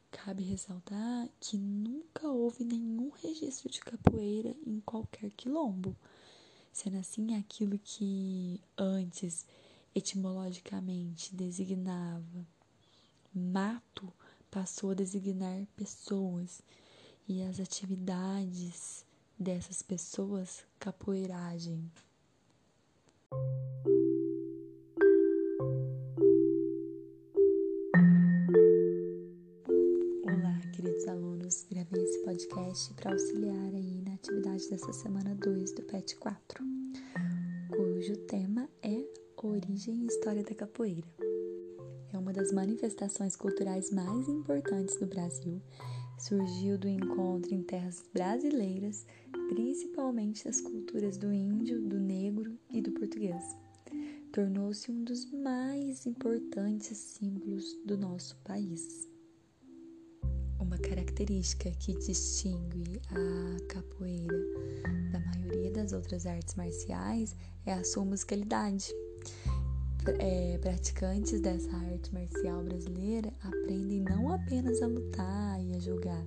Cabe 0.09 0.43
ressaltar 0.43 1.29
que 1.39 1.57
nunca 1.57 2.27
houve 2.27 2.63
nenhum 2.63 3.11
registro 3.21 3.69
de 3.69 3.79
capoeira 3.81 4.55
em 4.65 4.79
qualquer 4.81 5.29
quilombo. 5.31 5.95
sendo 6.73 6.97
assim 6.97 7.35
aquilo 7.35 7.77
que 7.77 8.59
antes 8.77 9.45
etimologicamente 9.93 11.35
designava 11.35 12.47
mato 13.33 14.11
passou 14.49 14.91
a 14.91 14.93
designar 14.93 15.65
pessoas 15.75 16.61
e 17.27 17.41
as 17.43 17.59
atividades 17.59 19.05
dessas 19.39 19.81
pessoas 19.81 20.65
capoeiragem. 20.77 21.89
Podcast 32.47 32.93
para 32.95 33.11
auxiliar 33.11 33.73
aí 33.73 34.01
na 34.05 34.13
atividade 34.13 34.69
dessa 34.69 34.91
semana 34.93 35.35
2 35.35 35.73
do 35.73 35.83
PET 35.83 36.15
4, 36.15 36.63
cujo 37.69 38.17
tema 38.27 38.67
é 38.81 39.05
Origem 39.37 40.03
e 40.03 40.07
História 40.07 40.43
da 40.43 40.55
Capoeira. 40.55 41.07
É 42.11 42.17
uma 42.17 42.33
das 42.33 42.51
manifestações 42.51 43.35
culturais 43.35 43.91
mais 43.91 44.27
importantes 44.27 44.97
do 44.97 45.05
Brasil. 45.05 45.61
Surgiu 46.17 46.77
do 46.77 46.87
encontro 46.87 47.53
em 47.53 47.61
terras 47.63 48.03
brasileiras, 48.13 49.05
principalmente 49.49 50.45
das 50.45 50.61
culturas 50.61 51.17
do 51.17 51.31
índio, 51.31 51.81
do 51.81 51.99
negro 51.99 52.57
e 52.69 52.81
do 52.81 52.91
português. 52.91 53.43
Tornou-se 54.31 54.91
um 54.91 55.03
dos 55.03 55.31
mais 55.31 56.05
importantes 56.05 56.97
símbolos 56.97 57.77
do 57.85 57.97
nosso 57.97 58.37
país. 58.37 59.10
Uma 60.71 60.77
característica 60.77 61.69
que 61.69 61.93
distingue 61.95 63.01
a 63.09 63.73
capoeira 63.73 64.37
da 65.11 65.19
maioria 65.19 65.69
das 65.69 65.91
outras 65.91 66.25
artes 66.25 66.55
marciais 66.55 67.35
é 67.65 67.73
a 67.73 67.83
sua 67.83 68.05
musicalidade 68.05 68.89
é, 70.17 70.57
praticantes 70.59 71.41
dessa 71.41 71.75
arte 71.75 72.13
marcial 72.13 72.63
brasileira 72.63 73.33
aprendem 73.43 73.99
não 73.99 74.31
apenas 74.31 74.81
a 74.81 74.87
lutar 74.87 75.61
e 75.61 75.75
a 75.75 75.79
jogar, 75.79 76.25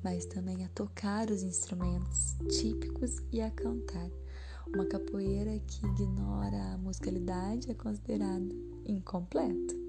mas 0.00 0.26
também 0.26 0.64
a 0.64 0.68
tocar 0.68 1.28
os 1.28 1.42
instrumentos 1.42 2.36
típicos 2.56 3.16
e 3.32 3.40
a 3.40 3.50
cantar. 3.50 4.08
Uma 4.72 4.86
capoeira 4.86 5.58
que 5.58 5.84
ignora 5.86 6.74
a 6.74 6.78
musicalidade 6.78 7.68
é 7.68 7.74
considerada 7.74 8.46
incompleta. 8.86 9.81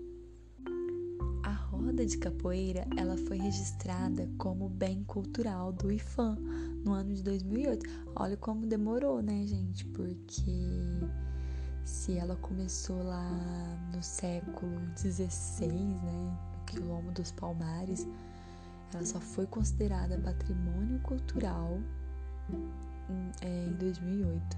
Roda 1.74 2.06
de 2.06 2.20
capoeira 2.20 2.86
ela 2.96 3.18
foi 3.18 3.38
registrada 3.38 4.30
como 4.38 4.70
bem 4.70 5.03
cultural 5.06 5.74
do 5.74 5.92
IFAM 5.92 6.38
no 6.86 6.94
ano 6.94 7.15
de 7.15 7.24
2008. 7.24 7.84
Olha 8.15 8.38
como 8.38 8.68
demorou, 8.68 9.24
né, 9.24 9.44
gente? 9.48 9.84
Porque 9.86 11.01
se 11.84 12.15
ela 12.15 12.36
começou 12.36 13.01
lá 13.03 13.27
no 13.92 14.03
século 14.03 14.80
XVI, 14.96 15.68
né, 15.68 16.38
no 16.53 16.65
quilombo 16.65 17.12
dos 17.12 17.32
Palmares, 17.32 18.08
ela 18.94 19.03
só 19.03 19.20
foi 19.20 19.48
considerada 19.48 20.15
patrimônio 20.20 21.00
cultural 21.00 21.80
é, 23.42 23.65
em 23.65 23.74
2008. 23.74 24.58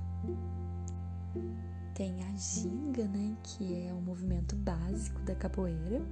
Tem 1.94 2.22
a 2.26 2.36
ginga, 2.36 3.08
né, 3.08 3.38
que 3.42 3.88
é 3.88 3.94
o 3.94 4.02
movimento 4.02 4.54
básico 4.58 5.22
da 5.22 5.34
capoeira, 5.34 6.06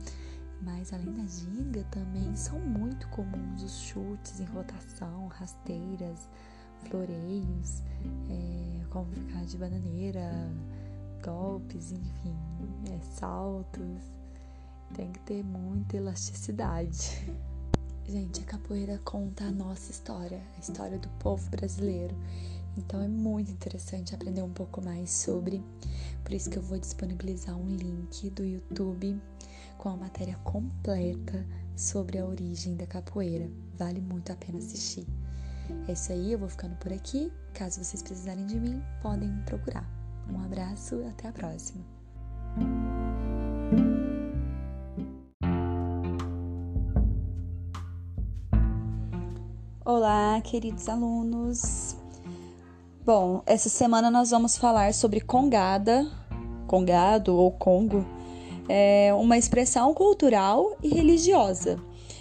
mas 0.63 0.93
além 0.93 1.13
da 1.13 1.25
ginga 1.25 1.83
também 1.91 2.35
são 2.35 2.59
muito 2.59 3.07
comuns 3.09 3.63
os 3.63 3.79
chutes 3.79 4.39
em 4.39 4.45
rotação, 4.45 5.27
rasteiras, 5.27 6.27
floreios, 6.89 7.81
é, 8.29 8.85
como 8.89 9.11
ficar 9.11 9.45
de 9.45 9.57
bananeira, 9.57 10.51
golpes, 11.23 11.91
enfim, 11.91 12.35
é, 12.91 12.99
saltos. 13.15 14.03
Tem 14.93 15.11
que 15.11 15.19
ter 15.21 15.43
muita 15.43 15.97
elasticidade. 15.97 17.33
Gente, 18.05 18.41
a 18.41 18.45
capoeira 18.45 18.99
conta 19.03 19.45
a 19.45 19.51
nossa 19.51 19.89
história, 19.89 20.41
a 20.57 20.59
história 20.59 20.99
do 20.99 21.09
povo 21.19 21.49
brasileiro. 21.49 22.15
Então 22.77 23.01
é 23.01 23.07
muito 23.07 23.51
interessante 23.51 24.13
aprender 24.13 24.41
um 24.41 24.51
pouco 24.51 24.83
mais 24.83 25.09
sobre. 25.11 25.63
Por 26.23 26.33
isso 26.33 26.49
que 26.49 26.57
eu 26.57 26.61
vou 26.61 26.77
disponibilizar 26.77 27.55
um 27.55 27.67
link 27.67 28.29
do 28.31 28.43
YouTube 28.43 29.19
com 29.77 29.89
a 29.89 29.97
matéria 29.97 30.37
completa 30.43 31.45
sobre 31.75 32.17
a 32.17 32.25
origem 32.25 32.75
da 32.75 32.85
capoeira. 32.85 33.49
Vale 33.77 33.99
muito 33.99 34.31
a 34.31 34.35
pena 34.35 34.57
assistir. 34.57 35.07
É 35.87 35.93
isso 35.93 36.11
aí, 36.11 36.31
eu 36.31 36.39
vou 36.39 36.49
ficando 36.49 36.75
por 36.75 36.91
aqui. 36.91 37.31
Caso 37.53 37.83
vocês 37.83 38.01
precisarem 38.01 38.45
de 38.45 38.59
mim, 38.59 38.81
podem 39.01 39.29
me 39.29 39.43
procurar. 39.43 39.87
Um 40.29 40.43
abraço 40.43 41.01
e 41.01 41.07
até 41.07 41.27
a 41.27 41.31
próxima. 41.31 41.83
Olá, 49.85 50.39
queridos 50.41 50.87
alunos. 50.87 51.97
Bom, 53.05 53.43
essa 53.45 53.67
semana 53.67 54.09
nós 54.09 54.29
vamos 54.29 54.57
falar 54.57 54.93
sobre 54.93 55.19
congada, 55.19 56.09
congado 56.67 57.35
ou 57.35 57.51
congo, 57.51 58.05
é 58.67 59.13
uma 59.13 59.37
expressão 59.37 59.93
cultural 59.93 60.77
e 60.81 60.89
religiosa 60.89 61.77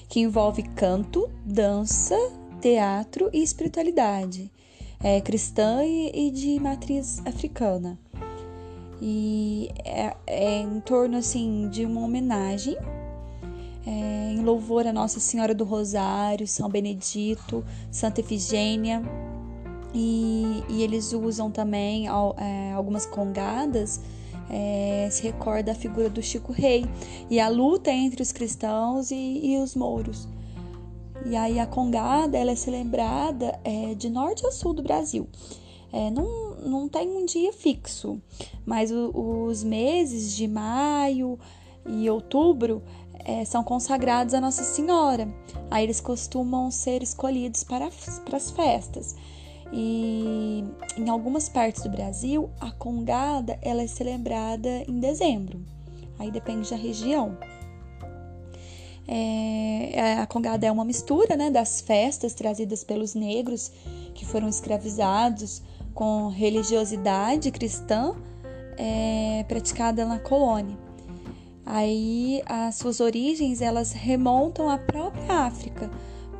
que 0.08 0.20
envolve 0.20 0.62
canto, 0.62 1.30
dança, 1.44 2.16
teatro 2.60 3.30
e 3.32 3.42
espiritualidade 3.42 4.50
é, 5.02 5.20
cristã 5.20 5.84
e, 5.84 6.30
de 6.30 6.60
matriz 6.60 7.20
africana. 7.26 7.98
E 9.00 9.68
é, 9.84 10.14
é, 10.26 10.60
em 10.60 10.80
torno 10.80 11.16
assim 11.16 11.68
de 11.68 11.84
uma 11.84 12.02
homenagem 12.02 12.76
é, 13.84 14.32
em 14.32 14.42
louvor 14.44 14.86
a 14.86 14.92
Nossa 14.92 15.18
Senhora 15.18 15.52
do 15.52 15.64
Rosário, 15.64 16.46
São 16.46 16.68
Benedito, 16.68 17.64
Santa 17.90 18.20
Efigênia. 18.20 19.02
E, 19.92 20.62
e 20.68 20.82
eles 20.82 21.12
usam 21.12 21.50
também 21.50 22.06
é, 22.06 22.72
algumas 22.72 23.04
congadas 23.04 24.00
é, 24.50 25.08
se 25.10 25.22
recorda 25.22 25.72
a 25.72 25.74
figura 25.74 26.08
do 26.08 26.22
Chico 26.22 26.52
Rei 26.52 26.84
e 27.30 27.40
a 27.40 27.48
luta 27.48 27.90
entre 27.90 28.22
os 28.22 28.32
cristãos 28.32 29.10
e, 29.10 29.40
e 29.42 29.58
os 29.58 29.74
mouros. 29.74 30.28
E 31.24 31.36
aí 31.36 31.58
a 31.58 31.66
congada 31.66 32.36
ela 32.36 32.50
é 32.50 32.56
celebrada 32.56 33.58
é, 33.64 33.94
de 33.94 34.10
norte 34.10 34.46
a 34.46 34.50
sul 34.50 34.74
do 34.74 34.82
Brasil. 34.82 35.28
É, 35.92 36.10
não, 36.10 36.54
não 36.56 36.88
tem 36.88 37.08
um 37.08 37.24
dia 37.24 37.52
fixo, 37.52 38.20
mas 38.64 38.90
o, 38.90 39.10
os 39.46 39.62
meses 39.62 40.34
de 40.34 40.48
maio 40.48 41.38
e 41.86 42.08
outubro 42.08 42.82
é, 43.24 43.44
são 43.44 43.62
consagrados 43.62 44.34
a 44.34 44.40
Nossa 44.40 44.64
Senhora. 44.64 45.28
Aí 45.70 45.84
eles 45.84 46.00
costumam 46.00 46.70
ser 46.70 47.02
escolhidos 47.02 47.62
para, 47.62 47.90
para 48.24 48.36
as 48.36 48.50
festas. 48.50 49.14
E 49.72 50.64
em 50.96 51.08
algumas 51.08 51.48
partes 51.48 51.82
do 51.82 51.88
Brasil, 51.88 52.50
a 52.60 52.70
congada 52.70 53.58
ela 53.62 53.82
é 53.82 53.86
celebrada 53.86 54.68
em 54.86 55.00
dezembro. 55.00 55.60
Aí 56.18 56.30
depende 56.30 56.68
da 56.70 56.76
região. 56.76 57.36
É, 59.08 59.90
é, 59.94 60.18
a 60.18 60.26
congada 60.26 60.66
é 60.66 60.70
uma 60.70 60.84
mistura 60.84 61.36
né, 61.36 61.50
das 61.50 61.80
festas 61.80 62.34
trazidas 62.34 62.84
pelos 62.84 63.14
negros 63.14 63.72
que 64.14 64.24
foram 64.24 64.48
escravizados 64.48 65.62
com 65.94 66.28
religiosidade 66.28 67.50
cristã 67.50 68.14
é, 68.76 69.44
praticada 69.48 70.04
na 70.04 70.18
colônia. 70.18 70.76
Aí 71.64 72.42
as 72.46 72.76
suas 72.76 73.00
origens 73.00 73.60
elas 73.60 73.92
remontam 73.92 74.68
à 74.68 74.78
própria 74.78 75.46
África, 75.46 75.90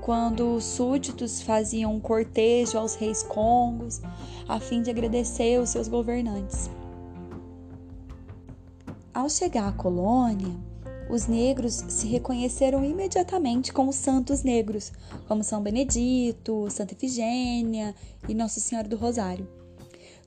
quando 0.03 0.57
os 0.57 0.65
súditos 0.65 1.41
faziam 1.41 1.95
um 1.95 2.01
cortejo 2.01 2.77
aos 2.77 2.95
reis 2.97 3.23
congos 3.23 4.03
a 4.49 4.59
fim 4.59 4.83
de 4.83 4.91
agradecer 4.91 5.61
os 5.61 5.71
seus 5.71 5.87
governantes. 5.87 6.69
Ao 9.15 9.31
chegar 9.31 9.69
à 9.69 9.73
colônia, 9.73 10.53
os 11.09 11.29
negros 11.29 11.85
se 11.89 12.09
reconheceram 12.09 12.85
imediatamente 12.85 13.73
como 13.73 13.93
santos 13.93 14.43
negros, 14.43 14.93
como 15.29 15.45
São 15.45 15.63
Benedito, 15.63 16.69
Santa 16.69 16.95
Efigênia 16.95 17.95
e 18.29 18.35
Nossa 18.35 18.59
Senhora 18.59 18.89
do 18.89 18.97
Rosário. 18.97 19.49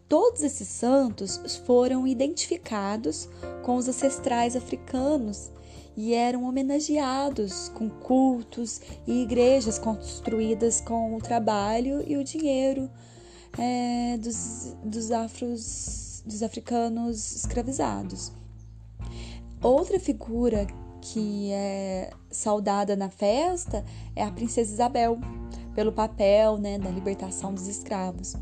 Todos 0.07 0.41
esses 0.41 0.67
santos 0.69 1.57
foram 1.65 2.07
identificados 2.07 3.27
com 3.63 3.75
os 3.75 3.89
ancestrais 3.89 4.55
africanos 4.55 5.51
e 5.95 6.13
eram 6.13 6.43
homenageados 6.43 7.69
com 7.69 7.89
cultos 7.89 8.81
e 9.07 9.23
igrejas 9.23 9.79
construídas 9.79 10.81
com 10.81 11.15
o 11.15 11.21
trabalho 11.21 12.03
e 12.05 12.17
o 12.17 12.23
dinheiro 12.23 12.89
é, 13.57 14.17
dos, 14.17 14.75
dos, 14.83 15.11
afros, 15.11 16.23
dos 16.25 16.43
africanos 16.43 17.35
escravizados. 17.35 18.31
Outra 19.61 19.99
figura 19.99 20.67
que 21.01 21.51
é 21.51 22.11
saudada 22.29 22.95
na 22.95 23.09
festa 23.09 23.85
é 24.15 24.23
a 24.23 24.31
princesa 24.31 24.73
Isabel, 24.73 25.19
pelo 25.73 25.91
papel 25.91 26.57
né, 26.57 26.77
da 26.77 26.89
libertação 26.89 27.53
dos 27.53 27.67
escravos. 27.67 28.35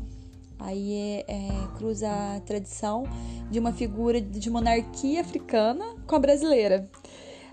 Aí 0.58 0.94
é, 0.94 1.24
é, 1.28 1.48
cruza 1.76 2.08
a 2.08 2.40
tradição 2.40 3.04
de 3.50 3.58
uma 3.58 3.72
figura 3.72 4.20
de 4.20 4.48
monarquia 4.48 5.20
africana 5.20 5.84
com 6.06 6.16
a 6.16 6.18
brasileira. 6.18 6.88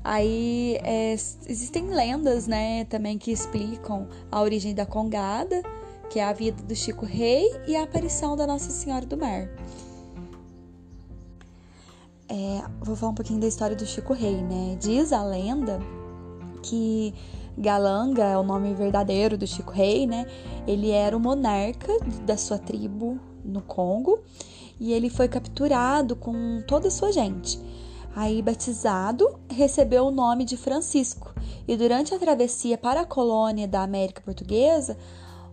Aí 0.03 0.77
é, 0.83 1.13
existem 1.13 1.87
lendas, 1.87 2.47
né, 2.47 2.85
também 2.85 3.17
que 3.17 3.31
explicam 3.31 4.07
a 4.31 4.41
origem 4.41 4.73
da 4.73 4.85
congada, 4.85 5.61
que 6.09 6.19
é 6.19 6.23
a 6.23 6.33
vida 6.33 6.61
do 6.63 6.75
Chico 6.75 7.05
Rei 7.05 7.47
e 7.67 7.75
a 7.75 7.83
aparição 7.83 8.35
da 8.35 8.47
Nossa 8.47 8.71
Senhora 8.71 9.05
do 9.05 9.15
Mar. 9.15 9.47
É, 12.27 12.63
vou 12.79 12.95
falar 12.95 13.11
um 13.11 13.15
pouquinho 13.15 13.39
da 13.39 13.47
história 13.47 13.75
do 13.75 13.85
Chico 13.85 14.13
Rei, 14.13 14.41
né? 14.41 14.77
Diz 14.79 15.11
a 15.11 15.23
lenda 15.23 15.79
que 16.63 17.13
Galanga 17.57 18.23
é 18.23 18.37
o 18.37 18.43
nome 18.43 18.73
verdadeiro 18.73 19.37
do 19.37 19.45
Chico 19.45 19.71
Rei, 19.71 20.07
né? 20.07 20.25
Ele 20.65 20.91
era 20.91 21.15
o 21.15 21.19
monarca 21.19 21.91
da 22.25 22.37
sua 22.37 22.57
tribo 22.57 23.19
no 23.43 23.61
Congo 23.61 24.19
e 24.79 24.93
ele 24.93 25.09
foi 25.09 25.27
capturado 25.27 26.15
com 26.15 26.61
toda 26.67 26.87
a 26.87 26.91
sua 26.91 27.11
gente. 27.11 27.59
Aí, 28.15 28.41
batizado, 28.41 29.39
recebeu 29.49 30.05
o 30.05 30.11
nome 30.11 30.43
de 30.43 30.57
Francisco. 30.57 31.33
E 31.67 31.77
durante 31.77 32.13
a 32.13 32.19
travessia 32.19 32.77
para 32.77 33.01
a 33.01 33.05
colônia 33.05 33.67
da 33.67 33.83
América 33.83 34.21
Portuguesa, 34.21 34.97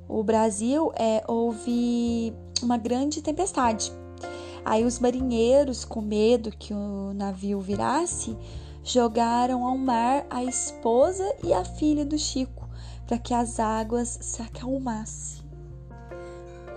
o 0.08 0.22
Brasil 0.22 0.92
é, 0.96 1.22
houve 1.28 2.34
uma 2.62 2.76
grande 2.76 3.22
tempestade. 3.22 3.92
Aí 4.64 4.84
os 4.84 4.98
marinheiros, 4.98 5.84
com 5.84 6.00
medo 6.00 6.50
que 6.50 6.74
o 6.74 7.12
navio 7.14 7.60
virasse, 7.60 8.36
jogaram 8.82 9.64
ao 9.64 9.76
mar 9.76 10.26
a 10.28 10.42
esposa 10.42 11.24
e 11.44 11.52
a 11.52 11.64
filha 11.64 12.04
do 12.04 12.18
Chico 12.18 12.68
para 13.06 13.18
que 13.18 13.32
as 13.32 13.58
águas 13.58 14.18
se 14.20 14.42
acalmassem. 14.42 15.37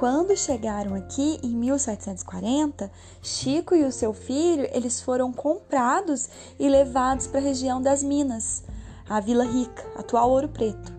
Quando 0.01 0.35
chegaram 0.35 0.95
aqui 0.95 1.39
em 1.43 1.55
1740, 1.55 2.91
Chico 3.21 3.75
e 3.75 3.83
o 3.83 3.91
seu 3.91 4.13
filho 4.13 4.67
eles 4.73 4.99
foram 4.99 5.31
comprados 5.31 6.27
e 6.59 6.67
levados 6.67 7.27
para 7.27 7.39
a 7.39 7.43
região 7.43 7.79
das 7.79 8.01
Minas, 8.01 8.63
a 9.07 9.19
Vila 9.19 9.43
Rica, 9.43 9.85
atual 9.95 10.31
Ouro 10.31 10.49
Preto. 10.49 10.91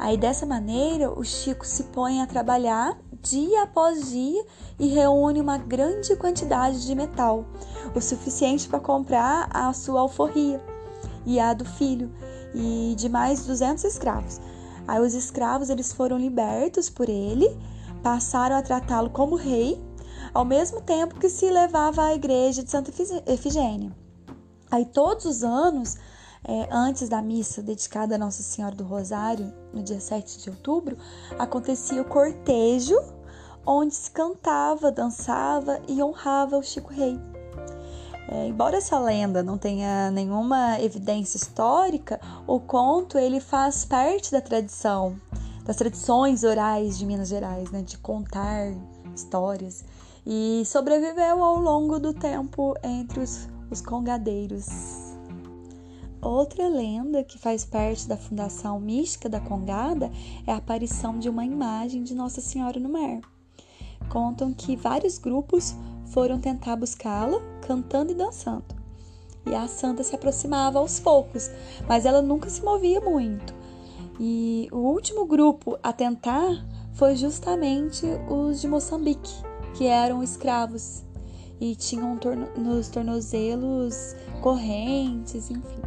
Aí 0.00 0.16
dessa 0.16 0.44
maneira 0.44 1.12
o 1.16 1.22
Chico 1.22 1.64
se 1.64 1.84
põe 1.84 2.22
a 2.22 2.26
trabalhar 2.26 2.98
dia 3.22 3.62
após 3.62 4.10
dia 4.10 4.44
e 4.80 4.88
reúne 4.88 5.40
uma 5.40 5.56
grande 5.56 6.16
quantidade 6.16 6.84
de 6.84 6.92
metal, 6.92 7.44
o 7.94 8.00
suficiente 8.00 8.66
para 8.66 8.80
comprar 8.80 9.48
a 9.48 9.72
sua 9.72 10.00
alforria 10.00 10.60
e 11.24 11.38
a 11.38 11.54
do 11.54 11.64
filho 11.64 12.10
e 12.52 12.96
de 12.96 13.08
mais 13.08 13.46
200 13.46 13.84
escravos. 13.84 14.40
Aí 14.88 15.00
os 15.00 15.14
escravos 15.14 15.70
eles 15.70 15.92
foram 15.92 16.18
libertos 16.18 16.90
por 16.90 17.08
ele 17.08 17.56
passaram 18.04 18.56
a 18.56 18.62
tratá-lo 18.62 19.08
como 19.08 19.34
rei, 19.34 19.82
ao 20.34 20.44
mesmo 20.44 20.82
tempo 20.82 21.18
que 21.18 21.30
se 21.30 21.50
levava 21.50 22.04
à 22.04 22.14
igreja 22.14 22.62
de 22.62 22.70
Santa 22.70 22.92
Efigênia. 23.26 23.90
Aí 24.70 24.84
todos 24.84 25.24
os 25.24 25.42
anos, 25.42 25.96
é, 26.46 26.68
antes 26.70 27.08
da 27.08 27.22
missa 27.22 27.62
dedicada 27.62 28.16
a 28.16 28.18
Nossa 28.18 28.42
Senhora 28.42 28.76
do 28.76 28.84
Rosário, 28.84 29.50
no 29.72 29.82
dia 29.82 30.00
7 30.00 30.38
de 30.38 30.50
outubro, 30.50 30.98
acontecia 31.38 32.02
o 32.02 32.04
cortejo, 32.04 33.00
onde 33.64 33.94
se 33.94 34.10
cantava, 34.10 34.92
dançava 34.92 35.80
e 35.88 36.02
honrava 36.02 36.58
o 36.58 36.62
Chico 36.62 36.92
Rei. 36.92 37.18
É, 38.28 38.48
embora 38.48 38.76
essa 38.76 38.98
lenda 38.98 39.42
não 39.42 39.56
tenha 39.56 40.10
nenhuma 40.10 40.78
evidência 40.78 41.38
histórica, 41.38 42.20
o 42.46 42.60
conto 42.60 43.16
ele 43.16 43.40
faz 43.40 43.86
parte 43.86 44.30
da 44.30 44.42
tradição 44.42 45.16
das 45.64 45.76
tradições 45.76 46.44
orais 46.44 46.98
de 46.98 47.06
Minas 47.06 47.28
Gerais, 47.28 47.70
né, 47.70 47.82
de 47.82 47.96
contar 47.98 48.74
histórias, 49.14 49.84
e 50.26 50.62
sobreviveu 50.66 51.42
ao 51.42 51.58
longo 51.58 51.98
do 51.98 52.12
tempo 52.12 52.74
entre 52.82 53.20
os, 53.20 53.48
os 53.70 53.80
congadeiros. 53.80 54.66
Outra 56.20 56.68
lenda 56.68 57.22
que 57.22 57.38
faz 57.38 57.64
parte 57.64 58.08
da 58.08 58.16
fundação 58.16 58.80
mística 58.80 59.28
da 59.28 59.40
Congada 59.40 60.10
é 60.46 60.52
a 60.52 60.56
aparição 60.56 61.18
de 61.18 61.28
uma 61.28 61.44
imagem 61.44 62.02
de 62.02 62.14
Nossa 62.14 62.40
Senhora 62.40 62.80
no 62.80 62.88
mar. 62.88 63.20
Contam 64.08 64.52
que 64.54 64.76
vários 64.76 65.18
grupos 65.18 65.74
foram 66.06 66.40
tentar 66.40 66.76
buscá-la, 66.76 67.38
cantando 67.60 68.12
e 68.12 68.14
dançando. 68.14 68.64
E 69.46 69.54
a 69.54 69.68
santa 69.68 70.02
se 70.02 70.14
aproximava 70.14 70.78
aos 70.78 70.98
poucos, 70.98 71.50
mas 71.86 72.06
ela 72.06 72.22
nunca 72.22 72.48
se 72.48 72.62
movia 72.62 73.00
muito. 73.00 73.63
E 74.18 74.68
o 74.72 74.78
último 74.78 75.26
grupo 75.26 75.78
a 75.82 75.92
tentar 75.92 76.64
foi 76.92 77.16
justamente 77.16 78.06
os 78.28 78.60
de 78.60 78.68
Moçambique, 78.68 79.32
que 79.76 79.86
eram 79.86 80.22
escravos 80.22 81.02
e 81.60 81.74
tinham 81.74 82.18
nos 82.56 82.88
tornozelos 82.88 84.14
correntes, 84.40 85.50
enfim. 85.50 85.82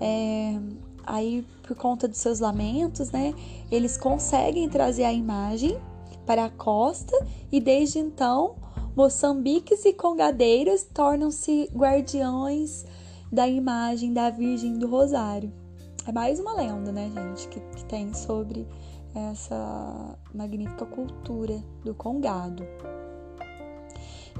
É, 0.00 0.58
aí, 1.06 1.46
por 1.62 1.76
conta 1.76 2.08
dos 2.08 2.18
seus 2.18 2.40
lamentos, 2.40 3.10
né, 3.10 3.34
eles 3.70 3.96
conseguem 3.96 4.68
trazer 4.68 5.04
a 5.04 5.12
imagem 5.12 5.78
para 6.26 6.44
a 6.44 6.50
costa 6.50 7.16
e 7.50 7.60
desde 7.60 7.98
então 7.98 8.56
Moçambiques 8.94 9.84
e 9.86 9.92
congadeiras 9.94 10.84
tornam-se 10.92 11.70
guardiões 11.74 12.84
da 13.32 13.48
imagem 13.48 14.12
da 14.12 14.28
Virgem 14.28 14.78
do 14.78 14.86
Rosário. 14.86 15.61
É 16.04 16.10
mais 16.10 16.40
uma 16.40 16.54
lenda, 16.54 16.90
né, 16.90 17.10
gente, 17.14 17.46
que, 17.46 17.60
que 17.60 17.84
tem 17.84 18.12
sobre 18.12 18.66
essa 19.14 20.18
magnífica 20.34 20.84
cultura 20.84 21.62
do 21.84 21.94
congado. 21.94 22.66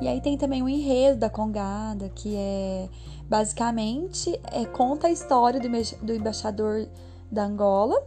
E 0.01 0.09
aí 0.09 0.21
tem 0.21 0.37
também 0.37 0.61
o 0.61 0.69
enredo 0.69 1.21
da 1.21 1.31
congada, 1.31 2.09
que 2.09 2.35
é 2.35 2.89
basicamente 3.29 4.41
é, 4.51 4.65
conta 4.65 5.07
a 5.07 5.11
história 5.11 5.61
do, 5.61 5.69
do 6.05 6.13
embaixador 6.13 6.89
da 7.31 7.45
Angola, 7.45 8.03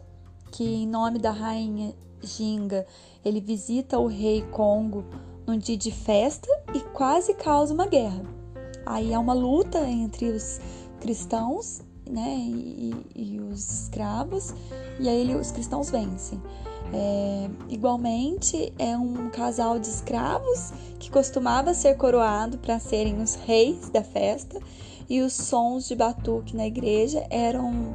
que 0.51 0.63
em 0.63 0.87
nome 0.87 1.17
da 1.17 1.31
rainha 1.31 1.93
Ginga, 2.21 2.85
ele 3.23 3.39
visita 3.39 3.99
o 3.99 4.07
rei 4.07 4.41
Congo 4.51 5.05
num 5.47 5.57
dia 5.57 5.77
de 5.77 5.91
festa 5.91 6.49
e 6.73 6.81
quase 6.81 7.33
causa 7.35 7.73
uma 7.73 7.87
guerra. 7.87 8.23
Aí 8.85 9.13
há 9.13 9.19
uma 9.19 9.33
luta 9.33 9.79
entre 9.87 10.29
os 10.29 10.59
cristãos 10.99 11.81
né, 12.09 12.35
e, 12.37 12.93
e 13.15 13.39
os 13.39 13.83
escravos, 13.83 14.53
e 14.99 15.09
aí 15.09 15.21
ele, 15.21 15.35
os 15.35 15.51
cristãos 15.51 15.89
vencem. 15.89 16.41
É, 16.93 17.49
igualmente, 17.69 18.71
é 18.77 18.95
um 18.95 19.29
casal 19.29 19.79
de 19.79 19.87
escravos 19.87 20.71
que 20.99 21.09
costumava 21.09 21.73
ser 21.73 21.95
coroado 21.97 22.57
para 22.57 22.79
serem 22.79 23.21
os 23.21 23.35
reis 23.35 23.89
da 23.89 24.03
festa, 24.03 24.59
e 25.09 25.21
os 25.21 25.33
sons 25.33 25.87
de 25.87 25.95
batuque 25.95 26.55
na 26.55 26.65
igreja 26.65 27.25
eram 27.29 27.93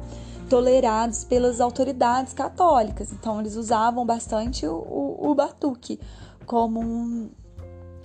tolerados 0.49 1.23
pelas 1.23 1.61
autoridades 1.61 2.33
católicas. 2.33 3.11
Então, 3.11 3.39
eles 3.39 3.55
usavam 3.55 4.05
bastante 4.05 4.65
o, 4.65 4.75
o, 4.75 5.31
o 5.31 5.35
batuque 5.35 5.99
como 6.45 6.79
um, 6.81 7.29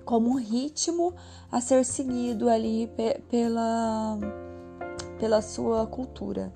como 0.05 0.31
um 0.31 0.37
ritmo 0.37 1.13
a 1.51 1.61
ser 1.61 1.85
seguido 1.85 2.49
ali 2.49 2.87
pe 2.97 3.21
pela 3.29 4.19
pela 5.19 5.43
sua 5.43 5.87
cultura. 5.87 6.53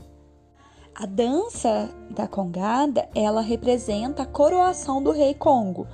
A 0.95 1.07
dança 1.07 1.89
da 2.11 2.27
congada, 2.29 3.09
ela 3.15 3.41
representa 3.41 4.23
a 4.23 4.27
coroação 4.27 5.03
do 5.03 5.13
rei 5.13 5.35
Congo, 5.35 5.87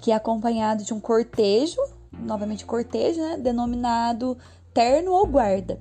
que 0.00 0.10
é 0.10 0.14
acompanhado 0.14 0.84
de 0.84 0.94
um 0.94 1.00
cortejo, 1.00 1.80
novamente 2.12 2.64
cortejo, 2.64 3.20
né, 3.20 3.36
denominado 3.36 4.38
terno 4.72 5.12
ou 5.12 5.26
guarda. 5.26 5.80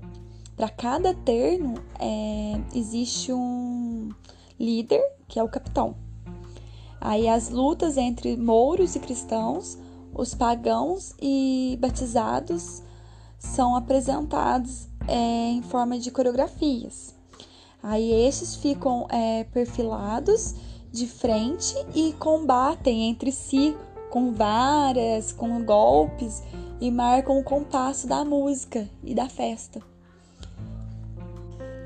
Para 0.56 0.70
cada 0.70 1.14
terno 1.14 1.76
é, 2.00 2.60
existe 2.74 3.32
um 3.32 4.10
líder, 4.60 5.02
que 5.28 5.40
é 5.40 5.44
o 5.44 5.50
capitão. 5.50 5.96
Aí 7.00 7.28
as 7.28 7.50
lutas 7.50 7.98
entre 7.98 8.36
mouros 8.36 8.96
e 8.96 9.00
cristãos, 9.00 9.78
os 10.14 10.34
pagãos 10.34 11.14
e 11.22 11.78
batizados 11.80 12.82
são 13.46 13.76
apresentados 13.76 14.88
é, 15.08 15.52
em 15.52 15.62
forma 15.62 15.98
de 16.00 16.12
coreografias. 16.12 17.16
Aí 17.82 18.12
esses 18.12 18.56
ficam 18.56 19.08
é, 19.10 19.44
perfilados 19.46 20.56
de 20.92 21.08
frente 21.08 21.76
e 21.94 22.14
combatem 22.14 23.10
entre 23.10 23.32
si 23.32 23.76
com 24.10 24.34
varas, 24.34 25.32
com 25.32 25.64
golpes 25.64 26.42
e 26.80 26.90
marcam 26.90 27.38
o 27.38 27.44
compasso 27.44 28.08
da 28.08 28.26
música 28.26 28.90
e 29.04 29.14
da 29.14 29.30
festa. 29.30 29.82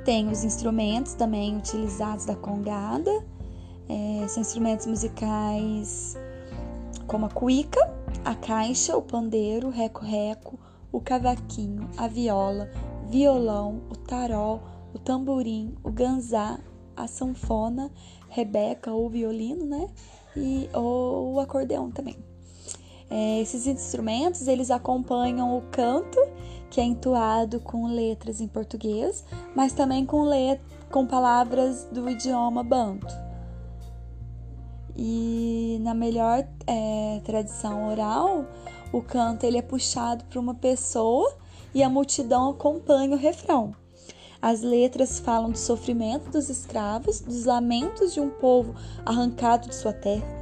Tem 0.06 0.30
os 0.30 0.44
instrumentos 0.44 1.14
também 1.14 1.58
utilizados 1.58 2.26
da 2.26 2.36
congada, 2.36 3.12
é, 3.90 4.28
são 4.28 4.42
instrumentos 4.42 4.86
musicais 4.86 6.16
como 7.08 7.26
a 7.26 7.30
cuíca, 7.30 7.80
a 8.24 8.36
caixa, 8.36 8.96
o 8.96 9.02
pandeiro, 9.02 9.68
o 9.68 9.72
reco-reco, 9.72 10.60
o 10.92 11.00
cavaquinho, 11.00 11.90
a 11.98 12.08
viola, 12.08 12.70
violão, 13.08 13.82
o 13.90 13.96
tarol, 13.96 14.62
o 14.94 15.00
tamborim, 15.00 15.76
o 15.84 15.92
ganzá, 15.92 16.60
a 16.96 17.08
sanfona, 17.08 17.92
rebeca 18.28 18.92
ou 18.92 19.10
violino, 19.10 19.66
né? 19.66 19.88
E 20.36 20.70
ou 20.74 21.34
o 21.34 21.40
acordeão 21.40 21.90
também. 21.92 22.18
É, 23.10 23.40
esses 23.42 23.66
instrumentos 23.66 24.48
eles 24.48 24.70
acompanham 24.70 25.58
o 25.58 25.62
canto, 25.72 26.20
que 26.70 26.80
é 26.80 26.84
entoado 26.84 27.60
com 27.60 27.88
letras 27.88 28.40
em 28.40 28.48
português, 28.48 29.26
mas 29.56 29.74
também 29.74 30.06
com, 30.06 30.22
let 30.22 30.62
com 30.92 31.08
palavras 31.08 31.86
do 31.92 32.08
idioma 32.08 32.64
banto. 32.64 33.08
E 34.96 35.80
na 35.82 35.94
melhor 35.94 36.46
é, 36.68 37.22
tradição 37.24 37.88
oral, 37.88 38.46
o 38.92 39.02
canto 39.02 39.46
ele 39.46 39.58
é 39.58 39.62
puxado 39.62 40.24
por 40.26 40.40
uma 40.40 40.54
pessoa 40.54 41.32
e 41.74 41.84
a 41.84 41.90
multidão 41.90 42.50
acompanha 42.50 43.16
o 43.16 43.20
refrão. 43.20 43.74
As 44.42 44.62
letras 44.62 45.20
falam 45.20 45.52
do 45.52 45.58
sofrimento 45.58 46.32
dos 46.32 46.50
escravos, 46.50 47.20
dos 47.20 47.46
lamentos 47.46 48.14
de 48.14 48.22
um 48.22 48.30
povo 48.30 48.74
arrancado 49.06 49.68
de 49.68 49.76
sua 49.76 49.92
terra. 49.92 50.40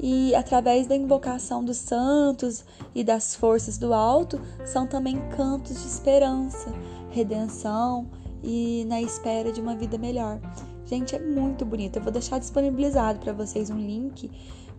E 0.00 0.34
através 0.34 0.86
da 0.86 0.96
invocação 0.96 1.64
dos 1.64 1.76
santos 1.76 2.64
e 2.94 3.04
das 3.04 3.34
forças 3.34 3.78
do 3.78 3.94
alto, 3.94 4.40
são 4.64 4.86
também 4.86 5.16
cantos 5.30 5.80
de 5.80 5.86
esperança, 5.86 6.72
redenção 7.10 8.10
e 8.42 8.84
na 8.88 9.00
espera 9.00 9.52
de 9.52 9.60
uma 9.60 9.76
vida 9.76 9.96
melhor. 9.96 10.40
Gente, 10.84 11.14
é 11.14 11.18
muito 11.18 11.64
bonito. 11.64 11.96
Eu 11.96 12.02
vou 12.02 12.12
deixar 12.12 12.38
disponibilizado 12.38 13.18
para 13.20 13.32
vocês 13.32 13.70
um 13.70 13.78
link 13.78 14.30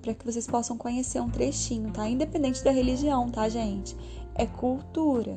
para 0.05 0.13
que 0.13 0.23
vocês 0.23 0.45
possam 0.45 0.77
conhecer 0.77 1.19
um 1.19 1.29
trechinho, 1.29 1.91
tá? 1.91 2.07
Independente 2.07 2.63
da 2.63 2.69
religião, 2.69 3.27
tá, 3.27 3.49
gente? 3.49 3.97
É 4.35 4.45
cultura. 4.45 5.35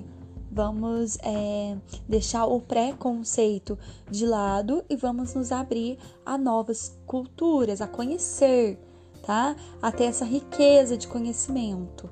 Vamos 0.53 1.17
é, 1.23 1.75
deixar 2.07 2.45
o 2.45 2.61
preconceito 2.61 3.79
de 4.11 4.27
lado 4.27 4.85
e 4.89 4.95
vamos 4.95 5.35
nos 5.35 5.53
abrir 5.53 5.99
a 6.25 6.37
novas 6.37 6.99
culturas, 7.07 7.81
a 7.81 7.89
conhecer, 7.89 8.79
tá? 9.25 9.57
A 9.81 9.91
ter 9.91 10.05
essa 10.05 10.27
riqueza 10.27 10.99
de 10.99 11.09
conhecimento. 11.09 12.11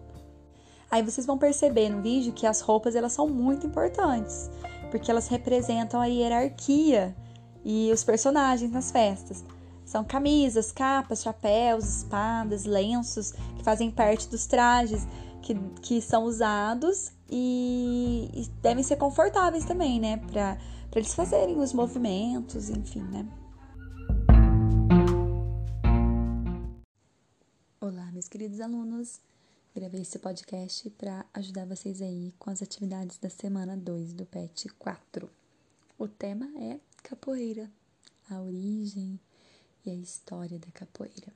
Aí 0.90 1.02
vocês 1.02 1.26
vão 1.26 1.36
perceber 1.36 1.90
no 1.90 2.00
vídeo 2.00 2.32
que 2.32 2.46
as 2.46 2.62
roupas 2.62 2.94
elas 2.96 3.12
são 3.12 3.28
muito 3.28 3.66
importantes, 3.66 4.50
porque 4.90 5.10
elas 5.10 5.28
representam 5.28 6.00
a 6.00 6.06
hierarquia 6.06 7.14
e 7.62 7.90
os 7.92 8.02
personagens 8.02 8.70
nas 8.70 8.90
festas. 8.90 9.44
São 9.86 10.02
camisas, 10.02 10.72
capas, 10.72 11.22
chapéus, 11.22 11.98
espadas, 11.98 12.64
lenços 12.64 13.30
que 13.30 13.62
fazem 13.62 13.88
parte 13.88 14.28
dos 14.28 14.44
trajes 14.44 15.06
que, 15.40 15.54
que 15.80 16.00
são 16.02 16.24
usados 16.24 17.12
e, 17.30 18.28
e 18.34 18.48
devem 18.60 18.82
ser 18.82 18.96
confortáveis 18.96 19.64
também, 19.64 20.00
né? 20.00 20.16
Para 20.16 20.58
eles 20.96 21.14
fazerem 21.14 21.60
os 21.60 21.72
movimentos, 21.72 22.68
enfim, 22.68 23.00
né? 23.02 23.28
Olá, 27.80 28.10
meus 28.10 28.26
queridos 28.26 28.60
alunos. 28.60 29.20
Gravei 29.72 30.00
esse 30.00 30.18
podcast 30.18 30.90
para 30.90 31.24
ajudar 31.32 31.64
vocês 31.64 32.02
aí 32.02 32.34
com 32.40 32.50
as 32.50 32.60
atividades 32.60 33.18
da 33.18 33.30
semana 33.30 33.76
2 33.76 34.14
do 34.14 34.26
PET 34.26 34.68
4. 34.70 35.30
O 35.96 36.08
tema 36.08 36.50
é 36.56 36.80
capoeira, 37.04 37.70
a 38.28 38.40
origem, 38.40 39.20
e 39.86 39.90
a 39.90 39.94
história 39.94 40.58
da 40.58 40.70
capoeira. 40.72 41.32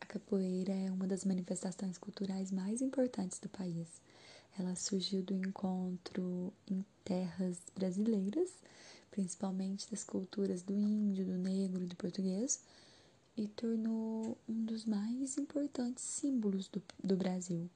A 0.00 0.06
capoeira 0.06 0.72
é 0.72 0.90
uma 0.90 1.06
das 1.06 1.24
manifestações 1.24 1.96
culturais 1.96 2.50
mais 2.50 2.82
importantes 2.82 3.38
do 3.38 3.48
país. 3.48 3.88
Ela 4.58 4.74
surgiu 4.74 5.22
do 5.22 5.32
encontro 5.32 6.52
em 6.68 6.84
terras 7.04 7.58
brasileiras, 7.74 8.50
principalmente 9.10 9.88
das 9.90 10.02
culturas 10.02 10.62
do 10.62 10.76
índio, 10.76 11.24
do 11.24 11.38
negro 11.38 11.84
e 11.84 11.86
do 11.86 11.96
português, 11.96 12.60
e 13.36 13.46
tornou 13.46 14.36
um 14.48 14.64
dos 14.64 14.84
mais 14.84 15.38
importantes 15.38 16.02
símbolos 16.02 16.68
do, 16.68 16.82
do 17.02 17.16
Brasil 17.16 17.70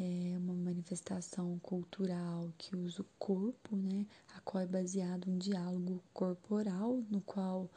é 0.00 0.38
uma 0.38 0.54
manifestação 0.54 1.58
cultural 1.58 2.50
que 2.56 2.74
usa 2.74 3.02
o 3.02 3.06
corpo, 3.18 3.76
né, 3.76 4.06
a 4.34 4.40
qual 4.40 4.64
é 4.64 4.66
baseado 4.66 5.30
um 5.30 5.36
diálogo 5.36 6.02
corporal, 6.14 7.02
no 7.10 7.20
qual 7.20 7.68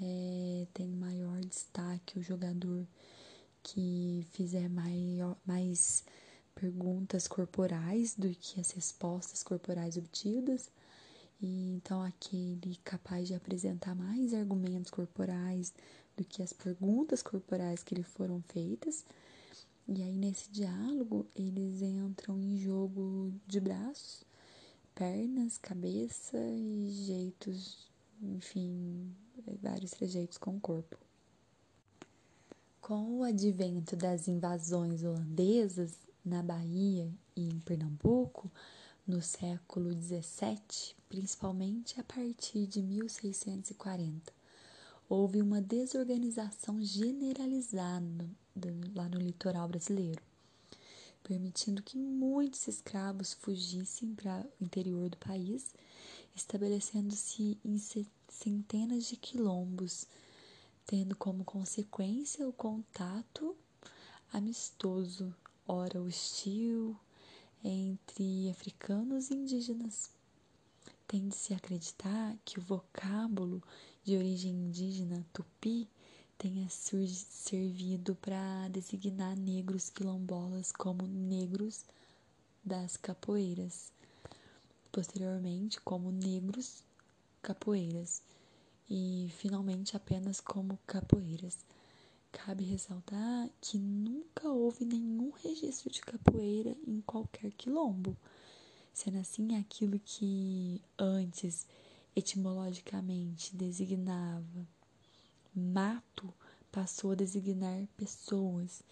é, 0.00 0.66
tem 0.74 0.86
maior 0.88 1.40
destaque 1.40 2.18
o 2.18 2.22
jogador 2.22 2.86
que 3.62 4.26
fizer 4.32 4.68
maior, 4.68 5.34
mais 5.46 6.04
perguntas 6.54 7.26
corporais 7.26 8.14
do 8.14 8.28
que 8.34 8.60
as 8.60 8.70
respostas 8.72 9.42
corporais 9.42 9.96
obtidas. 9.96 10.70
E 11.40 11.74
então 11.74 12.02
aquele 12.02 12.76
capaz 12.84 13.28
de 13.28 13.34
apresentar 13.34 13.94
mais 13.94 14.34
argumentos 14.34 14.90
corporais 14.90 15.72
do 16.16 16.24
que 16.24 16.42
as 16.42 16.52
perguntas 16.52 17.22
corporais 17.22 17.82
que 17.82 17.94
lhe 17.94 18.02
foram 18.02 18.42
feitas. 18.42 19.04
E 19.88 20.02
aí, 20.02 20.16
nesse 20.16 20.50
diálogo, 20.50 21.26
eles 21.32 21.80
entram 21.80 22.40
em 22.40 22.56
jogo 22.56 23.32
de 23.46 23.60
braços, 23.60 24.24
pernas, 24.92 25.58
cabeça 25.58 26.36
e 26.36 26.90
jeitos, 26.90 27.88
enfim, 28.20 29.14
vários 29.62 29.92
trejeitos 29.92 30.38
com 30.38 30.56
o 30.56 30.60
corpo. 30.60 30.98
Com 32.80 33.18
o 33.18 33.22
advento 33.22 33.94
das 33.94 34.26
invasões 34.26 35.04
holandesas 35.04 35.92
na 36.24 36.42
Bahia 36.42 37.08
e 37.36 37.48
em 37.48 37.60
Pernambuco, 37.60 38.50
no 39.06 39.22
século 39.22 39.92
XVII, 39.92 40.96
principalmente 41.08 42.00
a 42.00 42.02
partir 42.02 42.66
de 42.66 42.82
1640, 42.82 44.32
houve 45.08 45.40
uma 45.40 45.60
desorganização 45.60 46.82
generalizada 46.82 48.28
lá 48.94 49.08
no 49.08 49.18
litoral 49.18 49.68
brasileiro, 49.68 50.22
permitindo 51.22 51.82
que 51.82 51.98
muitos 51.98 52.66
escravos 52.68 53.34
fugissem 53.34 54.14
para 54.14 54.46
o 54.60 54.64
interior 54.64 55.08
do 55.08 55.16
país, 55.18 55.74
estabelecendo-se 56.34 57.58
em 57.64 57.78
centenas 58.28 59.04
de 59.04 59.16
quilombos, 59.16 60.06
tendo 60.86 61.16
como 61.16 61.44
consequência 61.44 62.48
o 62.48 62.52
contato 62.52 63.56
amistoso, 64.32 65.34
ora 65.66 66.00
hostil, 66.00 66.96
entre 67.62 68.48
africanos 68.50 69.30
e 69.30 69.34
indígenas. 69.34 70.10
Tende-se 71.08 71.54
a 71.54 71.56
acreditar 71.56 72.36
que 72.44 72.58
o 72.58 72.62
vocábulo 72.62 73.62
de 74.04 74.16
origem 74.16 74.52
indígena 74.52 75.24
tupi 75.32 75.88
tenha 76.38 76.68
servido 76.68 78.14
para 78.16 78.68
designar 78.68 79.36
negros 79.36 79.88
quilombolas 79.88 80.70
como 80.70 81.06
negros 81.06 81.84
das 82.62 82.96
capoeiras, 82.96 83.90
posteriormente 84.92 85.80
como 85.80 86.10
negros 86.12 86.82
capoeiras. 87.42 88.22
E 88.88 89.32
finalmente 89.38 89.96
apenas 89.96 90.40
como 90.40 90.78
capoeiras. 90.86 91.58
Cabe 92.30 92.64
ressaltar 92.64 93.50
que 93.60 93.78
nunca 93.78 94.48
houve 94.48 94.84
nenhum 94.84 95.32
registro 95.42 95.90
de 95.90 96.02
capoeira 96.02 96.76
em 96.86 97.00
qualquer 97.00 97.50
quilombo, 97.52 98.16
sendo 98.92 99.18
assim 99.18 99.56
aquilo 99.56 99.98
que 99.98 100.80
antes 100.98 101.66
etimologicamente 102.14 103.56
designava 103.56 104.75
mato 105.56 106.32
passou 106.70 107.12
a 107.12 107.14
designar 107.14 107.88
pessoas 107.96 108.82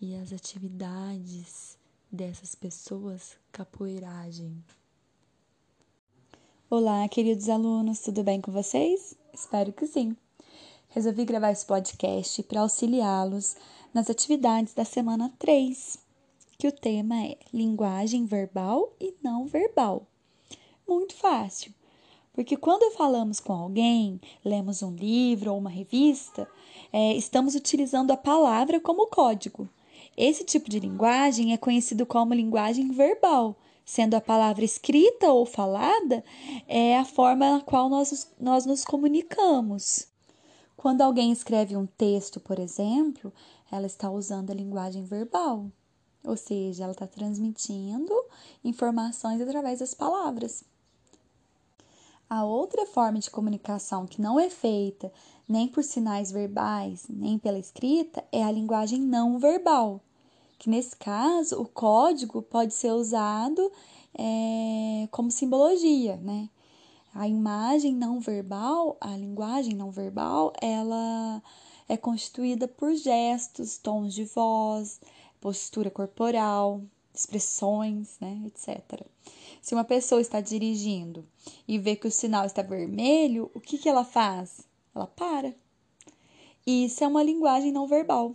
e 0.00 0.14
as 0.14 0.32
atividades 0.32 1.76
dessas 2.10 2.54
pessoas 2.54 3.36
capoeiragem. 3.52 4.64
Olá, 6.70 7.06
queridos 7.08 7.50
alunos, 7.50 8.00
tudo 8.00 8.22
bem 8.22 8.40
com 8.40 8.50
vocês? 8.50 9.14
Espero 9.34 9.70
que 9.70 9.86
sim. 9.86 10.16
Resolvi 10.88 11.26
gravar 11.26 11.50
esse 11.50 11.66
podcast 11.66 12.42
para 12.44 12.62
auxiliá-los 12.62 13.54
nas 13.92 14.08
atividades 14.08 14.72
da 14.72 14.86
semana 14.86 15.30
3, 15.38 15.98
que 16.56 16.68
o 16.68 16.72
tema 16.72 17.22
é 17.22 17.36
linguagem 17.52 18.24
verbal 18.24 18.94
e 18.98 19.14
não 19.22 19.46
verbal. 19.46 20.06
Muito 20.86 21.14
fácil. 21.14 21.77
Porque 22.38 22.56
quando 22.56 22.94
falamos 22.94 23.40
com 23.40 23.52
alguém, 23.52 24.20
lemos 24.44 24.80
um 24.80 24.94
livro 24.94 25.50
ou 25.50 25.58
uma 25.58 25.68
revista, 25.68 26.48
é, 26.92 27.12
estamos 27.14 27.56
utilizando 27.56 28.12
a 28.12 28.16
palavra 28.16 28.78
como 28.78 29.08
código. 29.08 29.68
Esse 30.16 30.44
tipo 30.44 30.70
de 30.70 30.78
linguagem 30.78 31.52
é 31.52 31.56
conhecido 31.56 32.06
como 32.06 32.32
linguagem 32.32 32.92
verbal, 32.92 33.56
sendo 33.84 34.14
a 34.14 34.20
palavra 34.20 34.64
escrita 34.64 35.32
ou 35.32 35.44
falada 35.44 36.22
é 36.68 36.96
a 36.96 37.04
forma 37.04 37.54
na 37.54 37.60
qual 37.60 37.88
nós, 37.88 38.32
nós 38.38 38.64
nos 38.64 38.84
comunicamos. 38.84 40.06
Quando 40.76 41.02
alguém 41.02 41.32
escreve 41.32 41.76
um 41.76 41.86
texto, 41.86 42.38
por 42.38 42.60
exemplo, 42.60 43.32
ela 43.68 43.88
está 43.88 44.08
usando 44.08 44.52
a 44.52 44.54
linguagem 44.54 45.02
verbal, 45.02 45.66
ou 46.22 46.36
seja, 46.36 46.84
ela 46.84 46.92
está 46.92 47.08
transmitindo 47.08 48.14
informações 48.62 49.40
através 49.40 49.80
das 49.80 49.92
palavras. 49.92 50.62
A 52.30 52.44
outra 52.44 52.84
forma 52.84 53.18
de 53.18 53.30
comunicação 53.30 54.06
que 54.06 54.20
não 54.20 54.38
é 54.38 54.50
feita 54.50 55.10
nem 55.48 55.66
por 55.66 55.82
sinais 55.82 56.30
verbais, 56.30 57.06
nem 57.08 57.38
pela 57.38 57.58
escrita, 57.58 58.22
é 58.30 58.44
a 58.44 58.52
linguagem 58.52 59.00
não 59.00 59.38
verbal. 59.38 60.02
Que 60.58 60.68
nesse 60.68 60.94
caso, 60.94 61.58
o 61.58 61.66
código 61.66 62.42
pode 62.42 62.74
ser 62.74 62.92
usado 62.92 63.72
é, 64.14 65.08
como 65.10 65.30
simbologia, 65.30 66.16
né? 66.16 66.50
A 67.14 67.26
imagem 67.26 67.94
não 67.94 68.20
verbal, 68.20 68.98
a 69.00 69.16
linguagem 69.16 69.74
não 69.74 69.90
verbal, 69.90 70.52
ela 70.60 71.42
é 71.88 71.96
constituída 71.96 72.68
por 72.68 72.94
gestos, 72.94 73.78
tons 73.78 74.12
de 74.12 74.24
voz, 74.26 75.00
postura 75.40 75.90
corporal, 75.90 76.82
expressões, 77.14 78.18
né, 78.20 78.42
etc. 78.46 79.04
Se 79.68 79.74
uma 79.74 79.84
pessoa 79.84 80.18
está 80.18 80.40
dirigindo 80.40 81.28
e 81.68 81.78
vê 81.78 81.94
que 81.94 82.08
o 82.08 82.10
sinal 82.10 82.46
está 82.46 82.62
vermelho, 82.62 83.50
o 83.52 83.60
que, 83.60 83.76
que 83.76 83.86
ela 83.86 84.02
faz? 84.02 84.66
Ela 84.94 85.06
para. 85.06 85.54
Isso 86.66 87.04
é 87.04 87.06
uma 87.06 87.22
linguagem 87.22 87.70
não 87.70 87.86
verbal. 87.86 88.34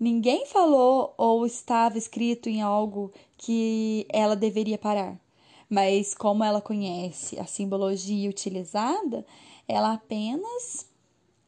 Ninguém 0.00 0.46
falou 0.46 1.12
ou 1.18 1.44
estava 1.44 1.98
escrito 1.98 2.48
em 2.48 2.62
algo 2.62 3.12
que 3.36 4.06
ela 4.08 4.34
deveria 4.34 4.78
parar. 4.78 5.20
Mas 5.68 6.14
como 6.14 6.42
ela 6.42 6.62
conhece 6.62 7.38
a 7.38 7.44
simbologia 7.44 8.30
utilizada, 8.30 9.26
ela 9.68 9.92
apenas 9.92 10.88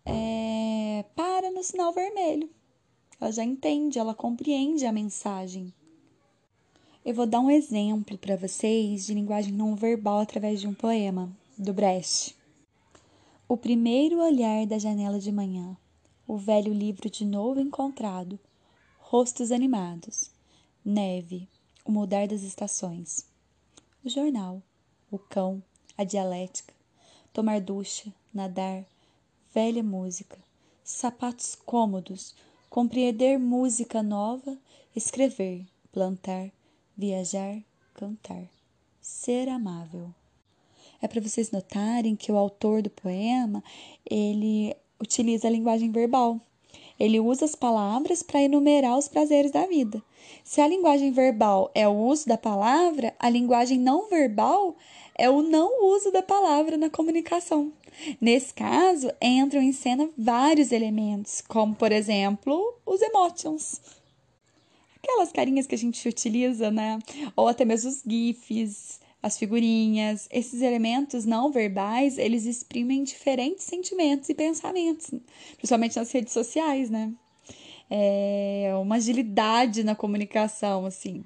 é, 0.05 1.07
para 1.17 1.51
no 1.51 1.63
sinal 1.63 1.91
vermelho. 1.91 2.51
Ela 3.19 3.33
já 3.33 3.45
entende, 3.45 3.99
ela 3.99 4.13
compreende 4.13 4.85
a 4.85 4.93
mensagem. 4.93 5.73
Eu 7.11 7.15
vou 7.15 7.27
dar 7.27 7.41
um 7.41 7.51
exemplo 7.51 8.17
para 8.17 8.37
vocês 8.37 9.07
de 9.07 9.15
linguagem 9.15 9.53
não 9.53 9.75
verbal 9.75 10.21
através 10.21 10.61
de 10.61 10.69
um 10.69 10.73
poema 10.73 11.29
do 11.59 11.73
Brecht. 11.73 12.37
O 13.49 13.57
primeiro 13.57 14.21
olhar 14.21 14.65
da 14.65 14.79
janela 14.79 15.19
de 15.19 15.33
manhã, 15.33 15.77
o 16.25 16.37
velho 16.37 16.73
livro 16.73 17.11
de 17.11 17.25
novo 17.25 17.59
encontrado, 17.59 18.39
rostos 19.01 19.51
animados, 19.51 20.31
neve, 20.85 21.49
o 21.85 21.91
mudar 21.91 22.29
das 22.29 22.45
estações, 22.45 23.27
o 24.05 24.09
jornal, 24.09 24.63
o 25.11 25.19
cão, 25.19 25.61
a 25.99 26.05
dialética, 26.05 26.73
tomar 27.33 27.61
ducha, 27.61 28.15
nadar, 28.33 28.85
velha 29.53 29.83
música, 29.83 30.39
sapatos 30.85 31.57
cômodos, 31.57 32.37
compreender 32.69 33.37
música 33.37 34.01
nova, 34.01 34.57
escrever, 34.95 35.67
plantar, 35.91 36.53
viajar, 37.01 37.57
cantar, 37.95 38.45
ser 39.01 39.49
amável. 39.49 40.11
É 41.01 41.09
para 41.09 41.21
vocês 41.23 41.51
notarem 41.51 42.15
que 42.15 42.31
o 42.31 42.37
autor 42.37 42.83
do 42.83 42.91
poema, 42.91 43.65
ele 44.09 44.77
utiliza 45.01 45.49
a 45.49 45.51
linguagem 45.51 45.91
verbal. 45.91 46.39
Ele 46.99 47.19
usa 47.19 47.47
as 47.47 47.55
palavras 47.55 48.23
para 48.23 48.43
enumerar 48.43 48.99
os 48.99 49.09
prazeres 49.09 49.51
da 49.51 49.65
vida. 49.65 50.03
Se 50.45 50.61
a 50.61 50.69
linguagem 50.69 51.11
verbal 51.11 51.71
é 51.75 51.89
o 51.89 51.97
uso 51.97 52.29
da 52.29 52.37
palavra, 52.37 53.15
a 53.19 53.31
linguagem 53.31 53.79
não 53.79 54.11
verbal 54.11 54.77
é 55.15 55.31
o 55.31 55.41
não 55.41 55.83
uso 55.95 56.13
da 56.13 56.23
palavra 56.23 56.77
na 56.77 56.91
comunicação. 56.91 57.73
Nesse 58.21 58.53
caso, 58.53 59.11
entram 59.23 59.63
em 59.63 59.73
cena 59.73 60.11
vários 60.17 60.71
elementos, 60.71 61.41
como 61.49 61.75
por 61.75 61.93
exemplo, 61.93 62.75
os 62.85 63.01
emotions, 63.01 63.81
aquelas 65.03 65.33
carinhas 65.33 65.67
que 65.67 65.75
a 65.75 65.79
gente 65.79 66.09
utiliza, 66.09 66.71
né? 66.71 66.99
Ou 67.35 67.49
até 67.49 67.65
mesmo 67.65 67.91
os 67.91 68.03
GIFs, 68.07 69.01
as 69.23 69.39
figurinhas. 69.39 70.29
Esses 70.31 70.63
elementos 70.63 71.25
não 71.25 71.51
verbais, 71.51 72.19
eles 72.19 72.45
exprimem 72.45 73.03
diferentes 73.03 73.65
sentimentos 73.65 74.29
e 74.29 74.35
pensamentos, 74.35 75.11
principalmente 75.57 75.97
nas 75.97 76.11
redes 76.11 76.33
sociais, 76.33 76.91
né? 76.91 77.13
É 77.91 78.73
uma 78.81 78.97
agilidade 78.97 79.83
na 79.83 79.97
comunicação, 79.97 80.87
assim. 80.87 81.25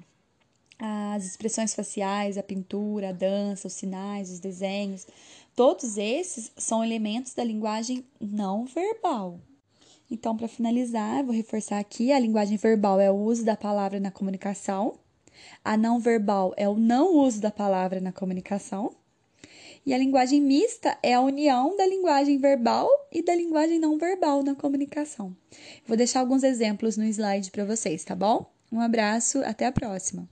As 0.77 1.25
expressões 1.25 1.73
faciais, 1.73 2.37
a 2.37 2.43
pintura, 2.43 3.09
a 3.09 3.13
dança, 3.13 3.67
os 3.67 3.73
sinais, 3.73 4.31
os 4.31 4.39
desenhos, 4.39 5.07
todos 5.55 5.97
esses 5.97 6.51
são 6.57 6.83
elementos 6.83 7.33
da 7.33 7.43
linguagem 7.43 8.03
não 8.19 8.65
verbal. 8.65 9.39
Então, 10.09 10.37
para 10.37 10.47
finalizar, 10.47 11.23
vou 11.23 11.33
reforçar 11.33 11.79
aqui: 11.79 12.11
a 12.11 12.19
linguagem 12.19 12.57
verbal 12.57 12.99
é 12.99 13.09
o 13.09 13.15
uso 13.15 13.43
da 13.43 13.55
palavra 13.55 13.99
na 13.99 14.11
comunicação, 14.11 14.99
a 15.63 15.75
não 15.75 15.99
verbal 15.99 16.53
é 16.57 16.67
o 16.69 16.75
não 16.75 17.17
uso 17.17 17.41
da 17.41 17.51
palavra 17.51 17.99
na 17.99 18.11
comunicação, 18.11 18.95
e 19.85 19.93
a 19.93 19.97
linguagem 19.97 20.41
mista 20.41 20.97
é 21.03 21.13
a 21.13 21.21
união 21.21 21.75
da 21.77 21.85
linguagem 21.85 22.37
verbal 22.37 22.89
e 23.11 23.23
da 23.23 23.35
linguagem 23.35 23.79
não 23.79 23.97
verbal 23.97 24.43
na 24.43 24.55
comunicação. 24.55 25.35
Vou 25.85 25.95
deixar 25.95 26.21
alguns 26.21 26.43
exemplos 26.43 26.97
no 26.97 27.05
slide 27.05 27.51
para 27.51 27.65
vocês, 27.65 28.03
tá 28.03 28.15
bom? 28.15 28.51
Um 28.71 28.79
abraço, 28.79 29.43
até 29.43 29.65
a 29.65 29.71
próxima! 29.71 30.27